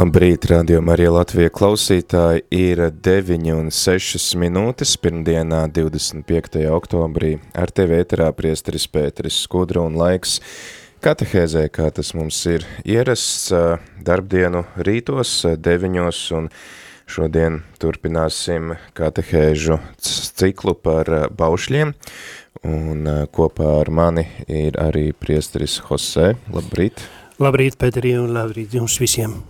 Labrīt, 0.00 0.46
rādījumā 0.48 0.94
arī 0.94 1.10
Latvija 1.12 1.50
klausītāji 1.52 2.46
ir 2.56 2.80
9 3.04 3.50
un 3.52 3.66
6 3.68 4.30
minūtes 4.40 4.94
pirmdienā 4.96 5.66
25. 5.76 6.62
oktobrī. 6.72 7.34
Ar 7.52 7.68
tevi 7.68 7.98
ēterā 7.98 8.30
priesteris 8.32 8.86
Pēteris 8.88 9.42
Skudra 9.44 9.82
un 9.84 9.98
laiks 10.00 10.38
katehēzē, 11.04 11.66
kā 11.68 11.90
tas 11.92 12.14
mums 12.16 12.38
ir 12.48 12.64
ierasts 12.88 13.52
darbdienu 14.00 14.64
rītos 14.88 15.34
9 15.68 16.00
un 16.38 16.48
šodien 17.04 17.60
turpināsim 17.76 18.78
katehēžu 18.96 19.82
ciklu 20.00 20.78
par 20.80 21.12
baušļiem. 21.28 21.92
Un 22.72 23.14
kopā 23.36 23.76
ar 23.84 23.92
mani 23.92 24.30
ir 24.48 24.80
arī 24.80 25.10
priesteris 25.12 25.76
Jose. 25.84 26.38
Labrīt! 26.48 27.04
Labrīt, 27.36 27.76
Pēterī, 27.76 28.16
un 28.16 28.32
labrīt 28.32 28.80
jums 28.80 28.96
visiem! 28.96 29.42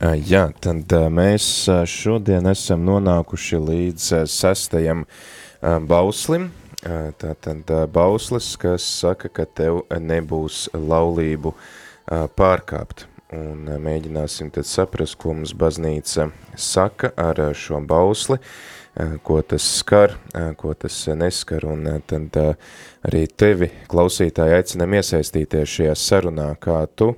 Jā, 0.00 0.46
tad 0.64 0.88
mēs 1.12 1.44
šodien 1.92 2.46
esam 2.48 2.86
nonākuši 2.88 3.58
līdz 3.60 4.04
sestajam 4.32 5.02
bauslim. 5.60 6.46
Tātad 7.20 7.68
bauslis, 7.92 8.54
kas 8.56 8.80
saka, 8.80 9.28
ka 9.28 9.44
tev 9.44 9.82
nebūs 9.92 10.70
laulību 10.72 11.52
pārkāpt. 12.08 13.04
Un 13.36 13.68
mēģināsim 13.84 14.48
tad 14.56 14.64
saprast, 14.64 15.18
ko 15.20 15.36
mums 15.36 15.52
baznīca 15.52 16.30
saka 16.56 17.12
ar 17.20 17.44
šo 17.52 17.84
bausli, 17.84 18.40
ko 19.20 19.42
tas 19.44 19.68
skar, 19.76 20.16
ko 20.56 20.72
tas 20.80 20.96
neskar. 21.12 21.68
Un 21.68 22.00
tad 22.08 22.40
arī 23.04 23.26
tevi, 23.28 23.68
klausītāji, 23.92 24.62
aicinam 24.64 24.96
iesaistīties 24.96 25.76
šajā 25.76 26.02
sarunā, 26.08 26.54
kā 26.56 26.86
tu 26.96 27.12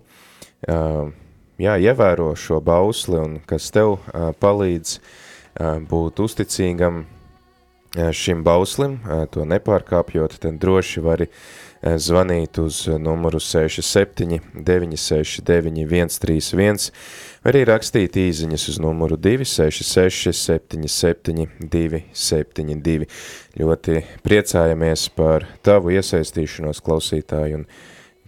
jā, 1.61 1.77
ievēro 1.81 2.33
šo 2.39 2.61
bausli 2.65 3.19
un 3.21 3.41
kas 3.47 3.71
tev 3.75 3.97
uh, 3.97 4.31
palīdz 4.39 4.95
uh, 4.99 5.81
būt 5.89 6.23
uzticīgam 6.25 7.03
uh, 7.03 8.13
šim 8.13 8.45
bauslim, 8.47 9.01
uh, 9.03 9.27
to 9.33 9.45
nepārkāpjot, 9.49 10.39
tad 10.41 10.61
droši 10.63 11.05
vari 11.05 11.29
uh, 11.29 11.37
zvanīt 11.83 12.59
uz 12.63 12.87
numuru 12.99 13.41
67 13.41 14.41
969 14.55 16.15
131, 16.15 16.91
vai 17.43 17.53
arī 17.53 17.63
rakstīt 17.67 18.17
īziņas 18.23 18.69
uz 18.71 18.79
numuru 18.83 19.19
266 19.19 20.31
77 20.39 21.49
272. 21.59 23.09
Ļoti 23.59 24.05
priecājamies 24.23 25.09
par 25.17 25.49
tavu 25.67 25.97
iesaistīšanos 25.97 26.83
klausītāju 26.87 27.63
un 27.63 27.67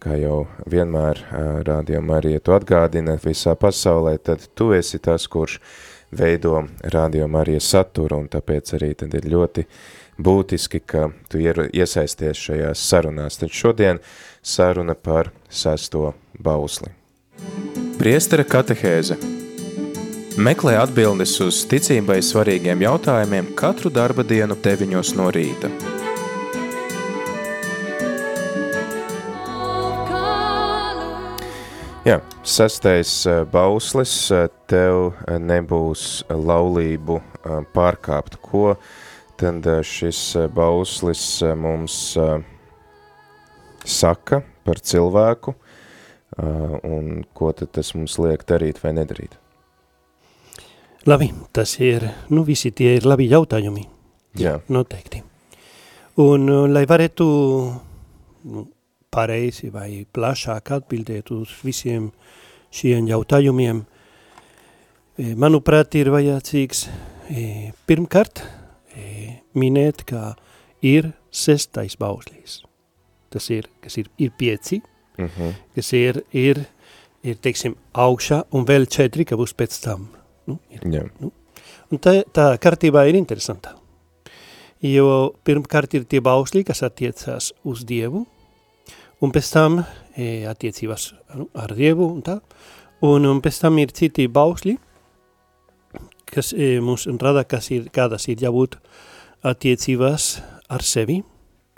kā 0.05 0.19
jau 0.20 0.44
vienmēr 0.70 1.20
rādījumā 1.66 2.20
arī 2.20 2.36
tu 2.44 2.55
atgādina 2.55 3.16
visā 3.22 3.55
pasaulē, 3.56 4.19
tad 4.20 4.44
tu 4.55 4.72
esi 4.77 5.00
tas, 5.02 5.27
kurš 5.30 5.58
veido 6.14 6.66
rādījumā 6.94 7.44
arī 7.44 7.58
saturu, 7.60 8.20
un 8.22 8.28
tāpēc 8.32 8.75
arī 8.76 8.92
tad 9.00 9.15
ir 9.16 9.28
ļoti 9.32 9.66
būtiski, 10.20 10.82
ka 10.87 11.09
tu 11.31 11.41
iesaisties 11.41 12.42
šajās 12.48 12.84
sarunās. 12.91 13.41
Tad 13.41 13.50
šodien 13.50 14.03
saruna 14.42 14.94
par 14.94 15.32
sesto 15.48 16.12
bausli. 16.38 16.92
Priestera 17.98 18.44
katehēze 18.44 19.16
Meklē 20.34 20.72
atbildes 20.82 21.36
uz 21.44 21.60
ticībai 21.71 22.16
svarīgiem 22.26 22.82
jautājumiem 22.82 23.53
katru 23.54 23.92
darba 23.94 24.26
dienu 24.26 24.59
deviņos 24.59 25.15
no 25.15 25.28
rīta. 25.31 25.71
Jā, 32.04 32.19
sastais 32.44 33.22
eh, 33.25 33.47
bauslis, 33.48 34.12
eh, 34.28 34.50
tev 34.69 35.15
eh, 35.25 35.38
nebūs 35.41 36.26
laulību 36.28 37.16
pārkāpt. 37.72 38.37
Ko 38.44 38.75
tad 39.41 39.65
šis 39.88 40.19
bauslis 40.53 41.25
mums 41.56 41.97
saka 43.84 44.42
par 44.65 44.81
cilvēku 44.81 45.54
un 46.88 47.25
ko 47.37 47.50
tad 47.56 47.72
tas 47.76 47.94
mums 47.97 48.19
liek 48.21 48.44
darīt 48.48 48.81
vai 48.84 48.94
nedarīt? 48.97 49.36
Labi, 51.09 51.31
tas 51.56 51.72
ir, 51.81 52.04
nu 52.28 52.44
visi 52.44 52.72
tie 52.72 52.98
ir 52.98 53.09
labi 53.09 53.31
jautājumi. 53.32 53.88
Jā. 54.41 54.59
Noteikti. 54.72 55.25
Un, 56.21 56.48
lai 56.72 56.84
varētu 56.88 57.26
nu, 58.44 58.69
pareizi 59.14 59.70
vai 59.72 60.04
plašāk 60.14 60.72
atbildēt 60.78 61.30
uz 61.34 61.52
visiem 61.64 62.10
šiem 62.75 63.06
jautājumiem, 63.08 63.84
e, 65.19 65.34
manuprāt, 65.38 65.94
ir 65.98 66.10
vajadzīgs 66.14 66.86
e, 67.30 67.44
pirmkārt 67.86 68.42
e, 68.42 69.38
minēt, 69.54 70.03
ka 70.08 70.34
ir 70.82 71.12
sestais 71.34 71.97
bauslis. 72.00 72.62
Tas 73.34 73.48
ir, 73.50 73.69
kas 73.82 73.98
ir, 74.03 74.10
ir 74.19 74.34
pieci, 74.38 74.82
uh 75.19 75.24
mhm. 75.24 75.30
-huh. 75.38 75.54
kas 75.74 75.92
ir, 75.92 76.22
ir, 76.32 76.64
ir, 77.22 77.36
teiksim, 77.36 77.76
augšā 77.92 78.44
un 78.53 78.66
vēl 78.66 78.86
četri, 78.86 79.24
ka 79.24 79.36
būs 79.36 79.54
pēc 79.54 79.82
tam. 79.84 80.08
Nu, 80.47 80.58
ir, 80.70 80.80
yeah. 80.84 81.08
nu. 81.20 81.32
Un 81.91 81.98
tā, 81.98 82.22
tā 82.32 82.58
kārtībā 82.58 83.08
ir 83.08 83.14
interesanta. 83.14 83.76
Jo 84.82 85.34
pirmkārt 85.44 85.94
ir 85.94 86.04
tie 86.04 86.20
bausli, 86.20 86.64
kas 86.64 86.82
attiecās 86.82 87.53
uz 87.64 87.84
Dievu, 87.84 88.26
un 89.24 89.32
pēc 89.32 89.50
tam 89.54 89.78
e, 89.80 90.44
attiecības 90.50 91.08
nu, 91.38 91.48
ar 91.56 91.72
Dievu 91.76 92.08
un 92.12 92.20
tā, 92.24 92.38
un, 93.04 93.24
un 93.30 93.40
pēc 93.44 93.62
tam 93.62 93.80
ir 93.80 93.94
citi 93.96 94.26
bausļi, 94.28 94.76
kas 96.34 96.52
e, 96.52 96.76
mums 96.84 97.06
rada, 97.22 97.44
kas 97.48 97.70
ir, 97.74 97.88
kādas 97.94 98.28
ir 98.28 98.42
jābūt 98.44 98.76
attiecībās 99.44 100.28
ar 100.72 100.84
sevi, 100.84 101.20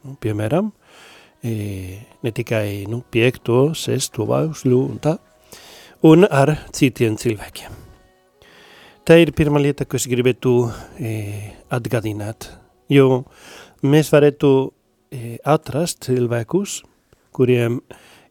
nu, 0.04 0.16
piemēram, 0.22 0.70
e, 1.44 1.54
ne 2.22 2.34
tikai 2.34 2.86
nu, 2.90 3.02
piekto, 3.10 3.70
sesto 3.78 4.26
bausļu 4.28 4.82
un 4.82 5.00
tā, 5.02 5.16
un 6.06 6.26
ar 6.26 6.56
citiem 6.74 7.18
cilvēkiem. 7.20 7.82
Tā 9.06 9.20
ir 9.22 9.30
pirmā 9.38 9.60
lieta, 9.62 9.86
ko 9.86 10.00
es 10.00 10.08
gribētu 10.10 10.56
e, 10.98 11.12
atgādināt, 11.70 12.48
jo 12.90 13.22
mēs 13.86 14.10
varētu 14.10 14.50
e, 14.66 15.36
atrast 15.46 16.08
cilvēkus, 16.08 16.80
kuriem 17.36 17.80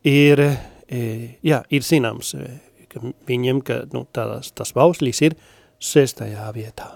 ir, 0.05 0.41
e, 0.89 1.01
jā, 1.45 1.61
ir 1.69 1.85
zināms, 1.85 2.33
e, 2.37 2.47
ka 2.91 3.01
viņiem, 3.29 3.61
ka 3.65 3.83
nu, 3.93 4.05
tās, 4.13 4.51
tas 4.55 4.73
bauslis 4.75 5.21
ir 5.25 5.37
sestajā 5.81 6.47
vietā. 6.55 6.95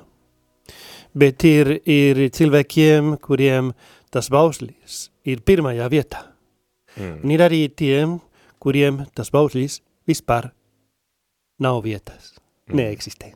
Bet 1.18 1.44
ir, 1.48 1.80
ir 1.90 2.22
cilvēkiem, 2.34 3.16
kuriem 3.22 3.74
tas 4.14 4.30
bauslis 4.34 5.08
ir 5.26 5.42
pirmajā 5.46 5.90
vietā. 5.92 6.24
Mm. 6.98 7.20
Un 7.24 7.34
ir 7.34 7.44
arī 7.46 7.64
tiem, 7.70 8.20
kuriem 8.62 9.04
tas 9.18 9.32
bauslis 9.34 9.80
vispār 10.10 10.52
nav 11.62 11.82
vietas, 11.86 12.36
mm. 12.70 12.78
neeksistē. 12.78 13.34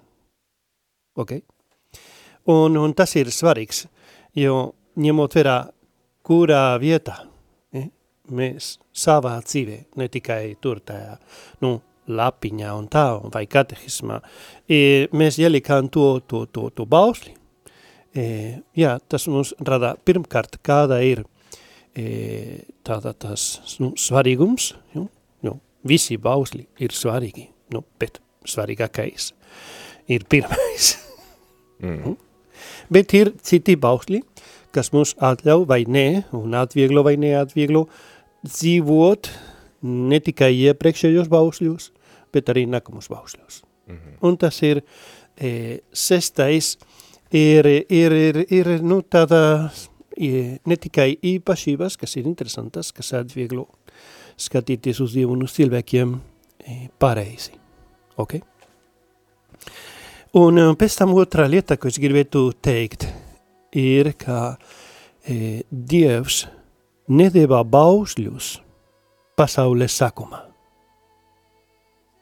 Ok? 1.17 1.37
Un, 2.49 2.77
un 2.77 2.93
tas 2.97 3.13
ir 3.15 3.29
svarīgs, 3.31 3.85
jo 4.37 4.73
ņemot 4.99 5.37
vērā, 5.37 5.59
kurā 6.23 6.65
vietā 6.81 7.21
mēs 8.31 8.77
savā 8.95 9.35
dzīvē, 9.43 9.79
ne 9.99 10.07
tikai 10.11 10.55
tur 10.61 10.79
tajā, 10.85 11.17
nu, 11.63 11.79
lapiņā 12.07 12.71
un 12.75 12.87
tā, 12.91 13.05
vai 13.31 13.45
katehismā, 13.47 14.19
e, 14.67 15.07
mēs 15.15 15.39
ielikām 15.39 15.89
to, 15.91 16.19
to, 16.27 16.45
to, 16.51 16.67
to 16.75 16.85
bausli. 16.89 17.35
E, 18.13 18.25
jā, 18.77 18.97
tas 19.09 19.27
mums 19.31 19.53
rada 19.63 19.93
pirmkārt, 20.05 20.59
kāda 20.65 20.99
ir 21.03 21.23
e, 21.95 22.63
tāda 22.85 23.13
tas 23.15 23.77
nu, 23.79 23.93
svarīgums, 23.99 24.73
jo, 24.97 25.07
jo 25.45 25.55
visi 25.87 26.19
bausli 26.21 26.67
ir 26.83 26.95
svarīgi, 26.95 27.47
nu, 27.73 27.83
bet 27.99 28.19
svarīgākais 28.49 29.31
ir 30.11 30.27
pirmais. 30.29 30.93
Mm. 31.83 32.17
bet 32.93 33.15
ir 33.17 33.33
citi 33.41 33.77
bausli, 33.79 34.21
kas 34.73 34.91
mums 34.93 35.13
atļauj 35.21 35.67
vai 35.69 35.83
nē, 35.87 36.07
un 36.37 36.55
atvieglo 36.57 37.03
vai 37.05 37.15
neatvieglo, 37.21 37.87
dzīvot 38.47 39.29
ne 39.83 40.19
tikai 40.23 40.51
iepriekšējos 40.69 41.29
bausļos, 41.31 41.91
bet 42.33 42.49
arī 42.51 42.65
nākamos 42.69 43.09
bausļos. 43.11 43.63
Mm 43.87 43.95
-hmm. 43.95 44.17
Un 44.21 44.37
tas 44.37 44.61
ir 44.63 44.81
e, 45.37 45.79
sestais, 45.91 46.77
ir, 47.31 47.65
ir, 47.89 48.11
ir, 48.11 48.45
ir 48.49 48.81
nu, 48.81 49.01
tāda 49.01 49.71
e, 50.17 50.59
ne 50.65 50.77
tikai 50.77 51.17
īpašības, 51.21 51.97
kas 51.97 52.15
ir 52.15 52.25
interesantas, 52.25 52.91
kas 52.91 53.13
atvieglo 53.13 53.67
skatīties 54.37 55.01
uz 55.03 55.13
Dievu 55.13 55.33
un 55.33 55.43
uz 55.43 55.53
cilvēkiem 55.53 56.15
e, 56.59 56.87
pareizi. 56.99 57.51
Okay? 58.17 58.41
Un 60.33 60.57
e, 60.57 60.75
pēc 60.79 60.97
tam 60.97 61.13
otrā 61.13 61.47
lieta, 61.49 61.77
ko 61.77 61.87
es 61.87 61.99
gribētu 61.99 62.51
teikt, 62.61 63.07
ir, 63.75 64.13
ka 64.17 64.57
e, 65.27 65.63
Dievs 65.69 66.47
nedēvā 67.11 67.63
bausļus 67.67 68.55
pasaules 69.39 69.97
sākumā. 69.99 70.43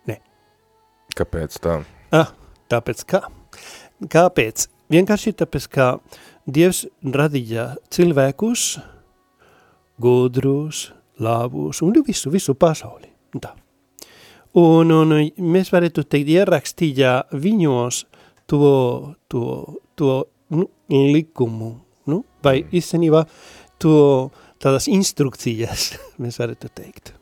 Ne. 0.09 0.17
Kāpēc 1.17 1.57
tā? 1.61 1.81
Ah, 2.15 2.31
tāpēc 2.71 3.03
kā? 3.07 3.25
Kāpēc? 4.11 4.67
Vienkārši 4.91 5.35
tāpēc, 5.39 5.67
ka 5.71 5.87
Dievs 6.51 6.85
radīja 7.05 7.75
cilvēkus 7.93 8.79
gudrus, 10.01 10.89
labus 11.21 11.81
un 11.85 11.93
visu, 12.07 12.31
visu 12.33 12.55
pasauli. 12.57 13.11
Tā. 13.39 13.53
Un, 14.57 14.91
un 14.91 15.13
mēs 15.53 15.69
varētu 15.71 16.03
teikt, 16.03 16.33
ierakstīja 16.33 17.13
viņos 17.31 18.01
to, 18.51 18.71
to, 19.31 19.43
to 19.95 20.15
nu, 20.51 20.67
likumu, 20.89 21.71
nu, 22.11 22.23
vai 22.43 22.57
mm. 22.59 22.73
īstenībā 22.81 23.21
to 23.79 23.93
tādas 24.61 24.87
instrukcijas, 24.91 25.91
mēs 26.21 26.39
varētu 26.41 26.71
teikt. 26.77 27.13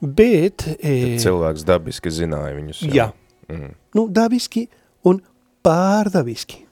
Bet... 0.00 0.66
E, 0.76 1.16
cilvēks 1.22 1.64
dabiski 1.66 2.12
zināja 2.12 2.52
viņus. 2.58 2.84
Jā, 2.90 3.08
jā. 3.08 3.10
Mm. 3.52 3.74
nu 3.96 4.08
dabiski 4.12 4.66
un 5.06 5.20
pārdabiski. 5.64 6.64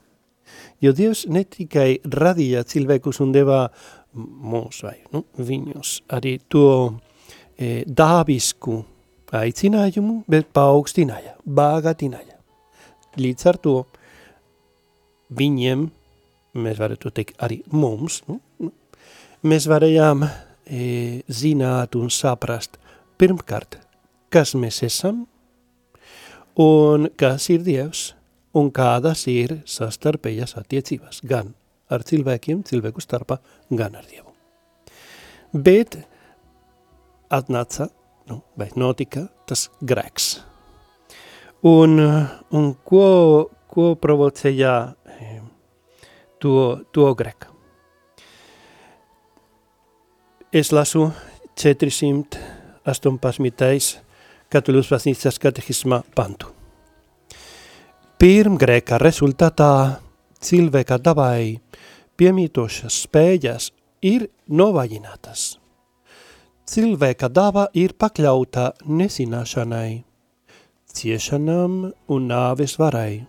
Jo 0.83 0.93
Dievs 0.93 1.25
ne 1.33 1.45
tikai 1.49 2.03
radīja 2.05 2.65
cilvēkus 2.69 3.23
un 3.25 3.33
devā 3.33 3.63
mūs 4.15 4.83
vai 4.85 4.99
nu, 5.15 5.25
viņus 5.39 5.95
arī 6.15 6.37
to 6.53 6.67
e, 7.57 7.85
dabisku 7.87 8.83
aicinājumu, 9.35 10.21
bet 10.31 10.51
paaugstināja, 10.55 11.35
bāgatināja. 11.43 12.37
Līdz 13.19 13.47
ar 13.51 13.59
to 13.63 13.75
viņiem, 15.35 15.89
mēs 16.59 16.79
varētu 16.79 17.11
teikt 17.15 17.41
arī 17.43 17.63
mums, 17.73 18.21
nu, 18.29 18.41
mēs 19.45 19.69
varējām 19.69 20.25
e, 20.25 21.21
zināt 21.29 21.97
un 21.99 22.11
saprast 22.13 22.79
pirmkārt, 23.21 23.79
kas 24.33 24.55
mēs 24.59 24.83
esam 24.87 25.25
un 26.61 27.09
kas 27.21 27.51
ir 27.53 27.65
Dievs 27.67 28.13
un 28.57 28.71
kādas 28.75 29.27
ir 29.31 29.59
sastarpējas 29.69 30.57
attiecības 30.61 31.21
gan 31.29 31.53
ar 31.93 32.05
cilvēkiem, 32.07 32.65
cilvēku 32.67 33.03
starpā, 33.05 33.39
gan 33.71 33.99
ar 33.99 34.07
Dievu. 34.09 34.33
Bet 35.55 35.99
atnāca, 37.31 37.91
nu, 38.31 38.41
vai 38.59 38.71
notika 38.81 39.29
tas 39.47 39.69
grēks. 39.85 40.35
Un, 41.65 41.97
un 42.53 42.71
ko, 42.85 43.09
ko 43.73 43.95
provocēja 44.01 44.75
e, 45.09 45.41
to, 46.43 46.55
to 46.93 47.13
grēku? 47.17 47.54
Es 50.55 50.69
lasu 50.71 51.09
418. 51.59 52.39
Katoļus 54.55 54.91
baznīcas 54.93 55.41
katehisma 55.43 55.99
pantu. 56.15 56.47
Pirmgrēka 58.23 59.01
rezultātā 59.03 59.99
cilvēka 60.39 61.03
dabai 61.03 61.59
piemītošas 62.15 63.03
spējas 63.09 63.75
ir 64.07 64.31
novājinātas. 64.47 65.59
Cilvēka 66.71 67.35
daba 67.35 67.67
ir 67.75 67.99
pakļauta 67.99 68.79
nesināšanai, 68.87 70.07
ciešanām 70.87 71.91
un 72.07 72.31
nāves 72.31 72.79
varai. 72.79 73.27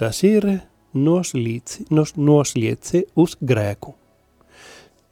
Tas 0.00 0.24
ir 0.24 0.64
nosliece, 0.96 1.84
nos, 1.92 2.16
nosliece 2.16 3.04
uz 3.20 3.36
grēku. 3.36 4.07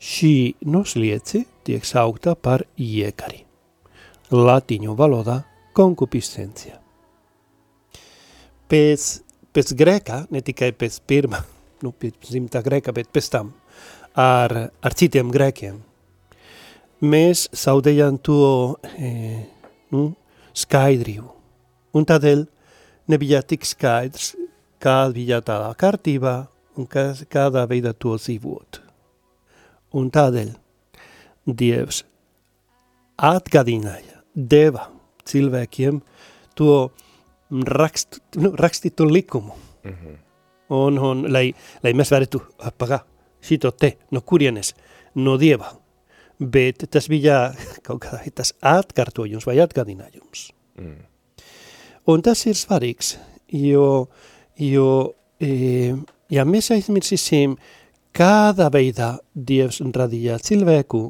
Šī 0.07 0.55
nosliece 0.63 1.43
tiek 1.67 1.83
saukta 1.87 2.37
par 2.39 2.63
iekari. 2.79 3.41
Latiņu 4.31 4.95
valodā 4.99 5.41
konkupiscencija. 5.75 6.79
Pēc, 8.71 9.07
pēc 9.55 9.73
grēka, 9.79 10.21
ne 10.31 10.43
tikai 10.47 10.71
pēc 10.79 11.01
pirmā, 11.11 11.43
nu, 11.83 11.91
pēc 11.91 12.31
zimtā 12.31 12.63
grēka, 12.63 12.95
bet 12.95 13.11
pēc 13.11 13.33
tam 13.35 13.51
ar, 14.15 14.55
ar 14.71 14.95
citiem 14.95 15.35
grēkiem, 15.35 15.83
mēs 17.03 17.49
zaudējam 17.67 18.23
to 18.23 18.39
e, 18.95 19.13
nu, 19.91 20.09
skaidrību. 20.55 21.29
Un 21.99 22.07
tādēļ 22.07 22.47
nebija 23.11 23.43
tik 23.43 23.67
skaidrs, 23.67 24.35
kāda 24.83 25.15
bija 25.19 25.43
tādā 25.43 25.75
kārtībā 25.79 26.41
un 26.79 26.87
kā, 26.91 27.11
kādā 27.33 27.67
veidā 27.67 27.95
to 27.97 28.15
dzīvot. 28.21 28.86
Un 29.95 30.11
tādēļ 30.11 30.53
Dievs 31.47 32.03
atgādināja, 33.23 34.23
deva 34.35 34.89
cilvēkiem 35.27 36.01
to 36.59 36.91
rakst, 37.51 38.21
nu, 38.37 38.53
rakstītu 38.59 39.07
likumu. 39.07 39.55
Mm 39.85 39.93
-hmm. 39.93 40.17
un, 40.69 40.99
un, 40.99 41.33
lai, 41.33 41.55
lai 41.83 41.93
mēs 41.93 42.11
varētu 42.11 42.41
pagā 42.79 43.01
šito 43.41 43.71
te, 43.71 43.97
no 44.11 44.21
kurienes, 44.21 44.75
no 45.15 45.37
Dieva. 45.39 45.73
Bet 46.39 46.91
tas 46.91 47.09
bija 47.09 47.55
kaut 47.87 48.05
kā 48.05 48.19
tas 48.35 48.55
atkārtojums 48.61 49.47
vai 49.47 49.57
atgādinājums. 49.57 50.53
Mm. 50.79 51.05
Un 52.07 52.23
tas 52.23 52.47
ir 52.47 52.55
svarīgs, 52.55 53.17
jo, 53.49 54.09
jo 54.57 55.15
e, 55.41 55.95
ja 56.31 56.45
mēs 56.45 56.71
aizmirsīsim, 56.71 57.57
kādā 58.17 58.71
veidā 58.73 59.17
Dievs 59.35 59.83
radīja 59.95 60.39
cilvēku, 60.41 61.01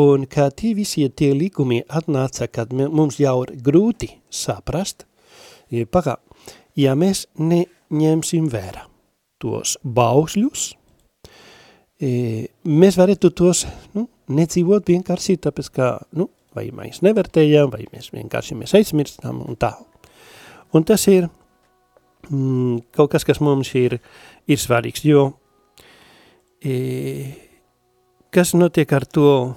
un 0.00 0.26
kā 0.28 0.50
tie 0.52 0.74
visi 0.76 1.06
tie 1.08 1.32
likumi 1.36 1.80
atnāca, 1.88 2.48
kad 2.52 2.72
mums 2.72 3.18
jau 3.22 3.38
ir 3.46 3.54
grūti 3.64 4.10
saprast, 4.28 5.06
ja, 5.72 5.86
pagā, 5.86 6.18
ja 6.76 6.94
mēs 6.98 7.24
neņemsim 7.40 8.50
vērā 8.52 8.84
tos 9.40 9.76
bausļus, 9.84 10.72
e, 12.00 12.10
mēs 12.64 12.98
varētu 13.00 13.30
tos 13.32 13.64
nu, 13.96 14.08
nedzīvot 14.28 14.92
vienkārši 14.92 15.38
tāpēc, 15.46 15.70
ka, 15.72 15.88
nu, 16.18 16.28
vai 16.54 16.68
mēs 16.74 17.00
nevērtējam, 17.04 17.72
vai 17.72 17.86
mēs 17.92 18.10
vienkārši 18.14 18.58
mēs 18.60 18.76
aizmirstam 18.76 19.40
un 19.44 19.56
tā. 19.60 19.72
Un 20.74 20.84
tas 20.84 21.06
ir 21.08 21.28
mm, 22.28 22.84
kaut 22.94 23.14
kas, 23.14 23.24
kas 23.26 23.40
mums 23.40 23.72
ir, 23.78 23.96
ir 24.50 24.60
svarīgs, 24.60 25.04
jo 25.06 25.30
kas 28.32 28.54
notiek 28.56 28.92
ar 28.96 29.04
to, 29.04 29.54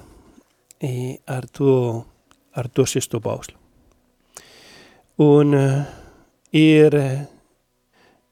e, 0.84 1.18
ar 1.28 1.48
to, 1.48 2.04
ar 2.52 2.68
to 2.68 2.86
sesto 2.86 3.22
bauslu? 3.24 3.56
Un 5.24 5.56
e, 5.56 5.68
ir, 6.52 6.98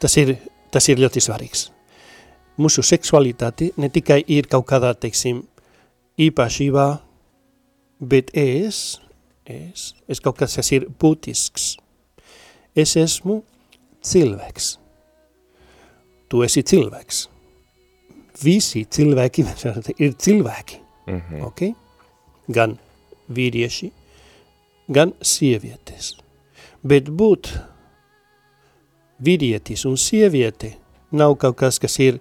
Tas 0.01 0.17
ir, 0.17 0.37
tas 0.71 0.89
ir 0.89 0.99
ļoti 1.03 1.21
svarīgs. 1.27 1.80
Mūsu 2.61 2.85
seksualitāte 2.85 3.71
ne 3.81 3.89
tikai 3.89 4.21
ir 4.29 4.49
kaut 4.51 4.67
kādā, 4.69 4.93
teiksim, 4.93 5.45
īpašībā, 6.21 6.87
bet 8.01 8.33
es, 8.37 9.01
es, 9.49 9.95
es 10.09 10.21
kaut 10.21 10.39
kas, 10.41 10.59
kas 10.59 10.73
ir 10.77 10.87
būtisks. 11.01 11.73
Es 12.77 12.97
esmu 13.01 13.41
cilvēks. 14.05 14.75
Tu 16.31 16.43
esi 16.47 16.63
cilvēks. 16.63 17.25
Visi 18.41 18.85
cilvēki 18.87 19.45
ir 19.99 20.15
cilvēki. 20.15 20.81
Mm 21.07 21.21
-hmm. 21.21 21.47
okay? 21.47 21.75
Gan 22.49 22.79
vīrieši, 23.29 23.91
gan 24.89 25.13
sievietes. 25.23 26.17
Bet 26.83 27.09
būt 27.09 27.51
vīrietis 29.21 29.85
un 29.87 29.97
sieviete 29.97 30.75
nav 31.11 31.37
kaut 31.37 31.57
kas, 31.57 31.79
kas 31.79 31.99
ir 31.99 32.15
e, 32.15 32.21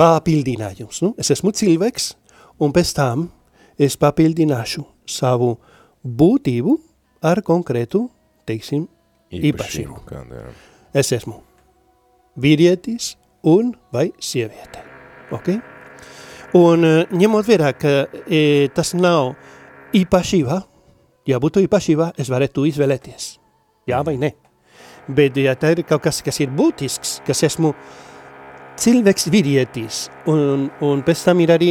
papildinājums. 0.00 1.02
Nu? 1.04 1.12
Es 1.20 1.30
esmu 1.32 1.52
cilvēks, 1.56 2.12
un 2.60 2.72
pēc 2.76 2.94
tam 2.96 3.28
es 3.80 3.96
papildināšu 4.00 4.84
savu 5.08 5.54
būtību 6.04 6.76
ar 7.26 7.42
konkrētu, 7.44 8.06
teiksim, 8.48 8.86
īpašību. 9.30 10.00
Kāda, 10.08 10.50
es 10.96 11.12
esmu 11.14 11.40
vīrietis 12.40 13.14
un 13.46 13.74
vai 13.92 14.10
sieviete. 14.20 14.84
Okay? 15.30 15.60
Un 16.58 16.84
e, 16.84 16.92
ņemot 17.14 17.46
vērā, 17.46 17.72
ka 17.78 17.92
e, 18.26 18.68
tas 18.74 18.92
nav 18.98 19.34
īpašība, 19.94 20.60
ja 21.30 21.38
būtu 21.42 21.62
īpašība, 21.66 22.12
es 22.18 22.30
varētu 22.32 22.66
izvēlēties. 22.70 23.32
Jā 23.90 24.00
vai 24.06 24.16
ne? 24.20 24.32
Bet 25.10 25.38
ja 25.40 25.54
tā 25.58 25.72
ir 25.74 25.84
kaut 25.86 26.02
kas, 26.04 26.20
kas 26.26 26.40
ir 26.42 26.50
būtisks, 26.54 27.20
kas 27.26 27.44
esmu 27.46 27.72
cilvēks 28.80 29.28
vīrietis, 29.32 30.04
un, 30.30 30.68
un 30.84 31.02
pēc 31.04 31.24
tam 31.26 31.42
ir 31.44 31.52
arī 31.54 31.70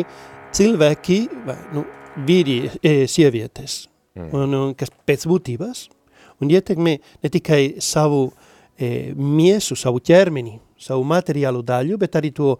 cilvēki, 0.55 1.19
vai, 1.47 1.57
nu, 1.75 1.85
vīri, 2.25 2.59
e, 2.83 2.93
sievietes, 3.09 3.81
mm. 4.17 4.29
un, 4.35 4.55
un 4.57 4.75
kas 4.77 4.91
pēc 5.07 5.25
būtības, 5.29 5.87
un 6.39 6.53
ietekmē 6.53 6.95
ne 7.23 7.31
tikai 7.33 7.79
savu 7.83 8.27
e, 8.77 9.11
miesu, 9.15 9.77
savu 9.79 10.01
ķermeni, 10.05 10.57
savu 10.79 11.05
materiālu 11.07 11.63
daļu, 11.65 11.99
bet 12.01 12.17
arī 12.19 12.31
to 12.35 12.55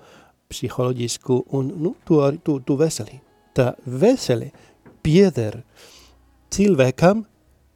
psiholoģisku 0.50 1.44
un 1.58 1.74
nu, 1.78 1.94
to, 2.08 2.24
to, 2.44 2.60
to 2.66 2.78
veseli. 2.80 3.20
Tā 3.56 3.72
veseli 3.86 4.50
pieder 5.06 5.62
cilvēkam, 6.54 7.24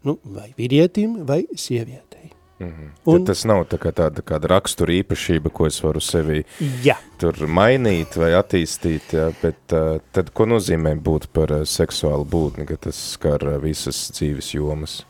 nu, 0.10 0.18
vai 0.36 0.50
vīrietim, 0.58 1.22
vai 1.28 1.44
sievietei. 1.54 2.33
Mm 2.60 2.68
-hmm. 2.68 2.90
Un, 3.06 3.26
tas 3.26 3.46
nav 3.46 3.66
tā 3.66 3.78
kā 3.78 3.92
tāda 3.92 4.22
kāda 4.22 4.48
rakstura 4.48 4.94
īpašība, 4.94 5.50
ko 5.50 5.66
es 5.68 5.84
varu 5.84 6.00
sevi 6.00 6.46
jā. 6.84 6.96
tur 7.18 7.34
mainīt 7.48 8.18
vai 8.18 8.32
attīstīt, 8.32 9.14
jā, 9.14 9.34
bet 9.42 9.74
uh, 9.74 10.00
tad 10.12 10.30
ko 10.30 10.46
nozīmē 10.46 10.96
būt 10.96 11.28
par 11.34 11.52
uh, 11.52 11.66
seksuālu 11.66 12.26
būtni, 12.26 12.66
ka 12.66 12.78
tas 12.78 13.12
skar 13.12 13.44
uh, 13.44 13.62
visas 13.64 14.12
dzīves 14.12 14.54
jomas? 14.54 15.06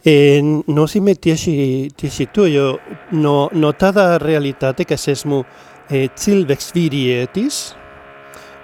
E, 0.00 0.40
nozīmē 0.66 1.12
tieši, 1.14 1.90
tieši 1.96 2.26
to, 2.32 2.46
jo 2.48 2.78
no, 3.12 3.50
no 3.52 3.72
tāda 3.76 4.16
realitāte, 4.18 4.86
ka 4.88 4.96
es 4.96 5.08
esmu 5.12 5.42
e, 5.90 6.08
cilvēks 6.16 6.70
vīrietis, 6.72 7.58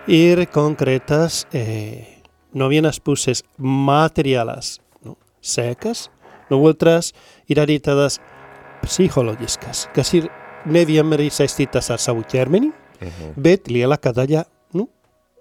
ir 0.08 0.46
konkrētas, 0.48 1.44
e, 1.52 2.06
no 2.56 2.70
vienas 2.72 3.00
puses 3.04 3.44
materiālas 3.58 4.78
no, 5.04 5.18
sekas, 5.44 6.06
no 6.48 6.62
otras 6.64 7.12
ir 7.48 7.60
arī 7.62 7.78
tādas 7.82 8.18
psiholoģiskas, 8.84 9.86
kas 9.94 10.12
ir 10.18 10.28
nevienmēr 10.70 11.26
ir 11.26 11.34
saistītas 11.34 11.90
ar 11.94 12.02
savu 12.02 12.24
ķermeni, 12.28 12.70
uh 12.70 13.06
-huh. 13.06 13.32
bet 13.36 13.68
lielākā 13.68 14.12
daļa, 14.12 14.44
nu, 14.74 14.88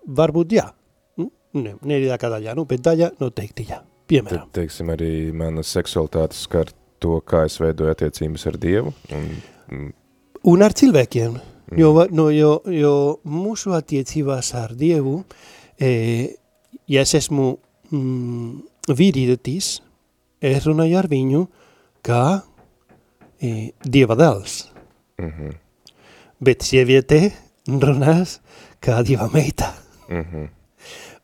varbūt 0.08 0.56
jā. 0.58 0.70
Nu, 1.18 1.32
ne, 1.54 1.76
ne 1.82 2.00
lielākā 2.00 2.30
daļa, 2.30 2.56
nu, 2.56 2.66
bet 2.66 2.82
daļa 2.82 3.12
noteikti 3.20 3.68
jā. 3.70 3.82
Piemēram. 4.06 4.46
Tad, 4.46 4.54
teiksim, 4.54 4.90
arī 4.94 5.34
mana 5.34 5.64
seksualitāte 5.66 6.38
skar 6.38 6.70
to, 7.02 7.20
kā 7.26 7.46
es 7.46 7.58
veidoju 7.60 7.90
attiecības 7.90 8.48
ar 8.52 8.58
Dievu. 8.62 8.94
Un, 9.12 9.42
mm. 9.72 9.92
un 10.52 10.62
ar 10.62 10.74
cilvēkiem. 10.78 11.32
Mm. 11.72 11.80
Jo, 11.82 12.06
no, 12.14 12.30
jo, 12.30 12.62
jo 12.70 13.20
mūsu 13.26 13.74
attiecībās 13.74 14.54
ar 14.54 14.76
Dievu, 14.78 15.24
e, 15.82 16.36
ja 16.88 17.02
es 17.02 17.16
esmu 17.18 17.58
mm, 17.90 18.52
vīrietis, 18.94 19.80
es 20.46 20.68
runāju 20.70 21.00
ar 21.02 21.10
viņu 21.10 21.48
kā 22.06 22.42
e, 23.42 23.72
dieva 23.84 24.16
dēls. 24.16 24.66
Mm 25.18 25.32
-hmm. 25.32 25.54
Bet 26.40 26.62
sieviete 26.62 27.32
runās 27.68 28.40
kā 28.80 29.04
dieva 29.04 29.30
meita. 29.34 29.74
Mm 30.10 30.24
-hmm. 30.24 30.50